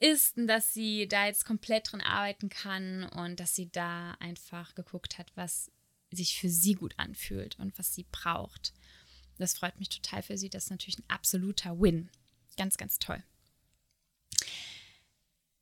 ist 0.00 0.36
und 0.36 0.46
dass 0.48 0.74
sie 0.74 1.06
da 1.06 1.26
jetzt 1.26 1.44
komplett 1.44 1.92
drin 1.92 2.00
arbeiten 2.00 2.48
kann 2.48 3.04
und 3.04 3.40
dass 3.40 3.54
sie 3.54 3.70
da 3.70 4.12
einfach 4.20 4.74
geguckt 4.74 5.18
hat, 5.18 5.30
was 5.34 5.70
sich 6.10 6.38
für 6.38 6.48
sie 6.48 6.74
gut 6.74 6.94
anfühlt 6.98 7.58
und 7.58 7.78
was 7.78 7.94
sie 7.94 8.06
braucht. 8.10 8.72
Das 9.38 9.56
freut 9.56 9.78
mich 9.78 9.88
total 9.88 10.22
für 10.22 10.38
sie. 10.38 10.48
Das 10.48 10.64
ist 10.64 10.70
natürlich 10.70 10.98
ein 10.98 11.08
absoluter 11.08 11.80
Win. 11.80 12.10
Ganz, 12.56 12.76
ganz 12.76 12.98
toll. 12.98 13.22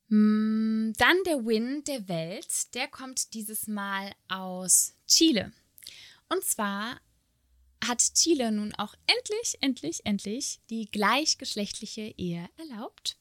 Mm, 0.09 0.93
dann 0.97 1.17
der 1.25 1.45
Win 1.45 1.83
der 1.85 2.07
Welt, 2.07 2.73
der 2.75 2.87
kommt 2.87 3.33
dieses 3.33 3.67
Mal 3.67 4.11
aus 4.27 4.93
Chile. 5.07 5.51
Und 6.29 6.43
zwar 6.43 6.99
hat 7.83 8.13
Chile 8.13 8.51
nun 8.51 8.73
auch 8.75 8.95
endlich, 9.07 9.57
endlich, 9.61 10.05
endlich 10.05 10.59
die 10.69 10.89
gleichgeschlechtliche 10.89 12.13
Ehe 12.17 12.47
erlaubt. 12.57 13.17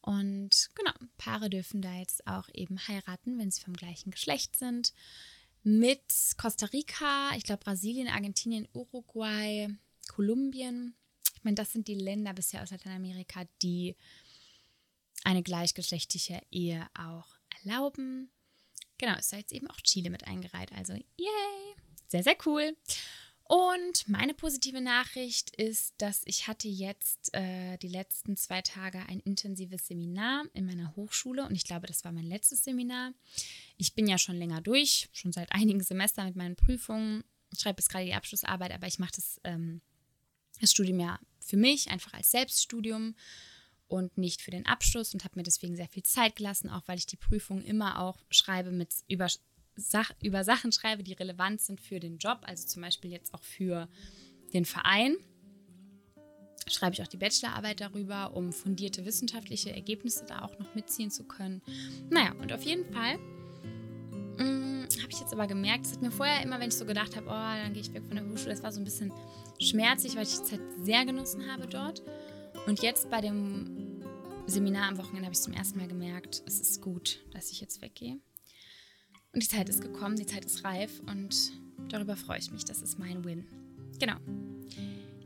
Und 0.00 0.70
genau, 0.74 0.92
Paare 1.18 1.48
dürfen 1.48 1.82
da 1.82 1.94
jetzt 1.94 2.26
auch 2.26 2.48
eben 2.54 2.78
heiraten, 2.88 3.38
wenn 3.38 3.50
sie 3.50 3.60
vom 3.60 3.74
gleichen 3.74 4.10
Geschlecht 4.10 4.56
sind 4.56 4.92
mit 5.62 6.02
Costa 6.36 6.66
Rica, 6.66 7.30
ich 7.36 7.44
glaube 7.44 7.64
Brasilien, 7.64 8.08
Argentinien, 8.08 8.68
Uruguay, 8.72 9.68
Kolumbien. 10.08 10.94
Ich 11.36 11.44
meine, 11.44 11.56
das 11.56 11.72
sind 11.72 11.88
die 11.88 11.94
Länder 11.94 12.32
bisher 12.32 12.62
aus 12.62 12.70
Lateinamerika, 12.70 13.44
die 13.62 13.96
eine 15.24 15.42
gleichgeschlechtliche 15.42 16.40
Ehe 16.50 16.86
auch 16.94 17.36
erlauben. 17.62 18.30
Genau, 18.98 19.16
ist 19.18 19.32
da 19.32 19.36
jetzt 19.36 19.52
eben 19.52 19.68
auch 19.68 19.80
Chile 19.80 20.10
mit 20.10 20.26
eingereiht. 20.26 20.72
Also, 20.72 20.94
yay! 20.94 21.74
Sehr, 22.08 22.22
sehr 22.22 22.36
cool. 22.46 22.76
Und 23.52 24.08
meine 24.08 24.32
positive 24.32 24.80
Nachricht 24.80 25.54
ist, 25.56 25.92
dass 25.98 26.22
ich 26.24 26.48
hatte 26.48 26.68
jetzt 26.68 27.34
äh, 27.34 27.76
die 27.76 27.88
letzten 27.88 28.34
zwei 28.38 28.62
Tage 28.62 29.00
ein 29.10 29.20
intensives 29.20 29.88
Seminar 29.88 30.46
in 30.54 30.64
meiner 30.64 30.96
Hochschule 30.96 31.44
und 31.44 31.54
ich 31.54 31.64
glaube, 31.64 31.86
das 31.86 32.02
war 32.02 32.12
mein 32.12 32.24
letztes 32.24 32.64
Seminar. 32.64 33.12
Ich 33.76 33.94
bin 33.94 34.06
ja 34.06 34.16
schon 34.16 34.36
länger 34.36 34.62
durch, 34.62 35.10
schon 35.12 35.32
seit 35.32 35.52
einigen 35.52 35.82
Semestern 35.82 36.28
mit 36.28 36.36
meinen 36.36 36.56
Prüfungen. 36.56 37.24
Ich 37.52 37.60
schreibe 37.60 37.82
jetzt 37.82 37.90
gerade 37.90 38.06
die 38.06 38.14
Abschlussarbeit, 38.14 38.72
aber 38.72 38.86
ich 38.86 38.98
mache 38.98 39.12
das, 39.16 39.38
ähm, 39.44 39.82
das 40.58 40.70
Studium 40.70 41.00
ja 41.00 41.20
für 41.40 41.58
mich, 41.58 41.90
einfach 41.90 42.14
als 42.14 42.30
Selbststudium 42.30 43.14
und 43.86 44.16
nicht 44.16 44.40
für 44.40 44.50
den 44.50 44.64
Abschluss 44.64 45.12
und 45.12 45.24
habe 45.24 45.38
mir 45.38 45.42
deswegen 45.42 45.76
sehr 45.76 45.88
viel 45.88 46.04
Zeit 46.04 46.36
gelassen, 46.36 46.70
auch 46.70 46.88
weil 46.88 46.96
ich 46.96 47.04
die 47.04 47.18
Prüfung 47.18 47.60
immer 47.60 48.00
auch 48.00 48.24
schreibe 48.30 48.70
mit 48.70 48.94
über 49.08 49.28
Sach 49.76 50.10
über 50.22 50.44
Sachen 50.44 50.72
schreibe, 50.72 51.02
die 51.02 51.14
relevant 51.14 51.60
sind 51.60 51.80
für 51.80 52.00
den 52.00 52.18
Job, 52.18 52.40
also 52.42 52.66
zum 52.66 52.82
Beispiel 52.82 53.10
jetzt 53.10 53.32
auch 53.34 53.42
für 53.42 53.88
den 54.52 54.64
Verein, 54.64 55.16
schreibe 56.68 56.94
ich 56.94 57.02
auch 57.02 57.08
die 57.08 57.16
Bachelorarbeit 57.16 57.80
darüber, 57.80 58.34
um 58.34 58.52
fundierte 58.52 59.04
wissenschaftliche 59.04 59.74
Ergebnisse 59.74 60.24
da 60.26 60.42
auch 60.42 60.58
noch 60.58 60.74
mitziehen 60.74 61.10
zu 61.10 61.24
können. 61.24 61.62
Naja, 62.10 62.32
und 62.40 62.52
auf 62.52 62.62
jeden 62.62 62.84
Fall 62.92 63.18
mm, 64.38 64.88
habe 65.02 65.10
ich 65.10 65.20
jetzt 65.20 65.32
aber 65.32 65.46
gemerkt, 65.46 65.86
es 65.86 65.92
hat 65.92 66.02
mir 66.02 66.10
vorher 66.10 66.42
immer, 66.42 66.60
wenn 66.60 66.68
ich 66.68 66.76
so 66.76 66.84
gedacht 66.84 67.16
habe, 67.16 67.26
oh, 67.26 67.30
dann 67.30 67.72
gehe 67.72 67.82
ich 67.82 67.92
weg 67.92 68.04
von 68.06 68.16
der 68.16 68.28
Hochschule, 68.28 68.50
das 68.54 68.62
war 68.62 68.72
so 68.72 68.80
ein 68.80 68.84
bisschen 68.84 69.12
schmerzlich, 69.60 70.16
weil 70.16 70.24
ich 70.24 70.38
die 70.38 70.44
Zeit 70.44 70.60
sehr 70.82 71.04
genossen 71.04 71.50
habe 71.50 71.66
dort. 71.66 72.02
Und 72.66 72.82
jetzt 72.82 73.10
bei 73.10 73.20
dem 73.20 74.02
Seminar 74.46 74.88
am 74.88 74.98
Wochenende 74.98 75.24
habe 75.24 75.34
ich 75.34 75.40
zum 75.40 75.52
ersten 75.52 75.78
Mal 75.78 75.88
gemerkt, 75.88 76.42
es 76.46 76.60
ist 76.60 76.80
gut, 76.80 77.24
dass 77.32 77.50
ich 77.50 77.60
jetzt 77.60 77.80
weggehe. 77.82 78.18
Und 79.34 79.42
die 79.42 79.48
Zeit 79.48 79.68
ist 79.68 79.80
gekommen, 79.80 80.16
die 80.16 80.26
Zeit 80.26 80.44
ist 80.44 80.64
reif 80.64 81.00
und 81.06 81.52
darüber 81.88 82.16
freue 82.16 82.38
ich 82.38 82.50
mich. 82.50 82.64
Das 82.64 82.82
ist 82.82 82.98
mein 82.98 83.24
Win. 83.24 83.46
Genau. 83.98 84.16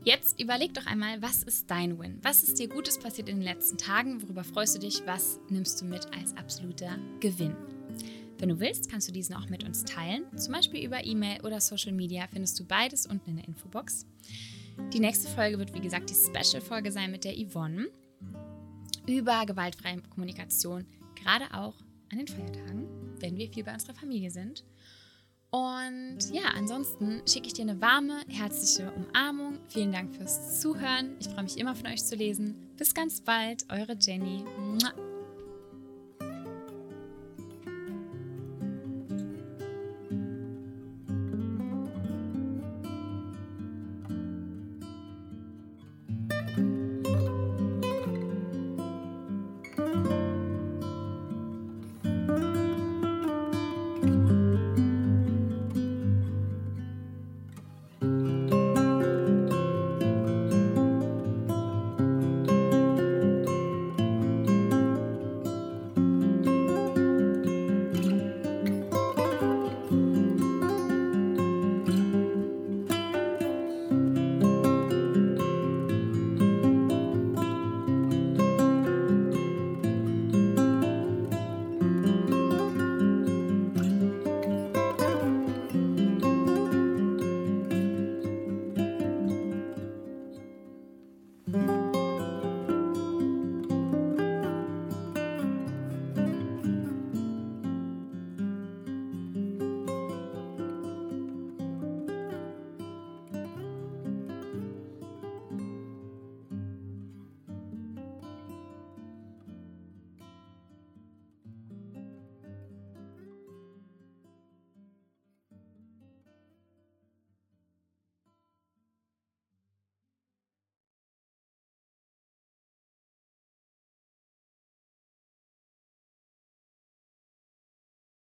Jetzt 0.03 0.39
überleg 0.39 0.73
doch 0.73 0.85
einmal, 0.85 1.21
was 1.21 1.43
ist 1.43 1.69
dein 1.69 1.99
Win? 1.99 2.19
Was 2.21 2.41
ist 2.41 2.57
dir 2.59 2.69
Gutes 2.69 2.97
passiert 2.97 3.27
in 3.27 3.37
den 3.37 3.43
letzten 3.43 3.77
Tagen? 3.77 4.21
Worüber 4.21 4.45
freust 4.45 4.75
du 4.75 4.79
dich? 4.79 5.01
Was 5.05 5.39
nimmst 5.49 5.81
du 5.81 5.85
mit 5.85 6.05
als 6.15 6.35
absoluter 6.37 6.97
Gewinn? 7.19 7.55
Wenn 8.37 8.49
du 8.49 8.59
willst, 8.59 8.89
kannst 8.89 9.09
du 9.09 9.11
diesen 9.11 9.35
auch 9.35 9.49
mit 9.49 9.65
uns 9.65 9.83
teilen. 9.83 10.23
Zum 10.37 10.53
Beispiel 10.53 10.85
über 10.85 11.03
E-Mail 11.03 11.41
oder 11.41 11.59
Social 11.59 11.91
Media 11.91 12.27
findest 12.31 12.57
du 12.59 12.65
beides 12.65 13.05
unten 13.07 13.31
in 13.31 13.35
der 13.37 13.47
Infobox. 13.47 14.05
Die 14.93 14.99
nächste 14.99 15.27
Folge 15.27 15.57
wird, 15.57 15.73
wie 15.73 15.81
gesagt, 15.81 16.09
die 16.09 16.13
Special-Folge 16.13 16.91
sein 16.91 17.11
mit 17.11 17.25
der 17.25 17.33
Yvonne 17.35 17.89
über 19.07 19.45
gewaltfreie 19.45 20.01
Kommunikation, 20.09 20.85
gerade 21.15 21.45
auch 21.53 21.75
an 22.11 22.19
den 22.19 22.27
Feiertagen, 22.27 22.87
wenn 23.19 23.37
wir 23.37 23.49
viel 23.49 23.63
bei 23.63 23.73
unserer 23.73 23.95
Familie 23.95 24.31
sind. 24.31 24.63
Und 25.49 26.19
ja, 26.33 26.49
ansonsten 26.55 27.21
schicke 27.27 27.47
ich 27.47 27.53
dir 27.53 27.61
eine 27.61 27.79
warme, 27.81 28.21
herzliche 28.27 28.91
Umarmung. 28.91 29.59
Vielen 29.69 29.93
Dank 29.93 30.13
fürs 30.15 30.59
Zuhören. 30.59 31.15
Ich 31.19 31.29
freue 31.29 31.43
mich 31.43 31.57
immer 31.57 31.73
von 31.73 31.87
euch 31.87 32.03
zu 32.03 32.15
lesen. 32.15 32.73
Bis 32.77 32.93
ganz 32.93 33.21
bald, 33.21 33.65
eure 33.69 33.95
Jenny. 33.99 34.43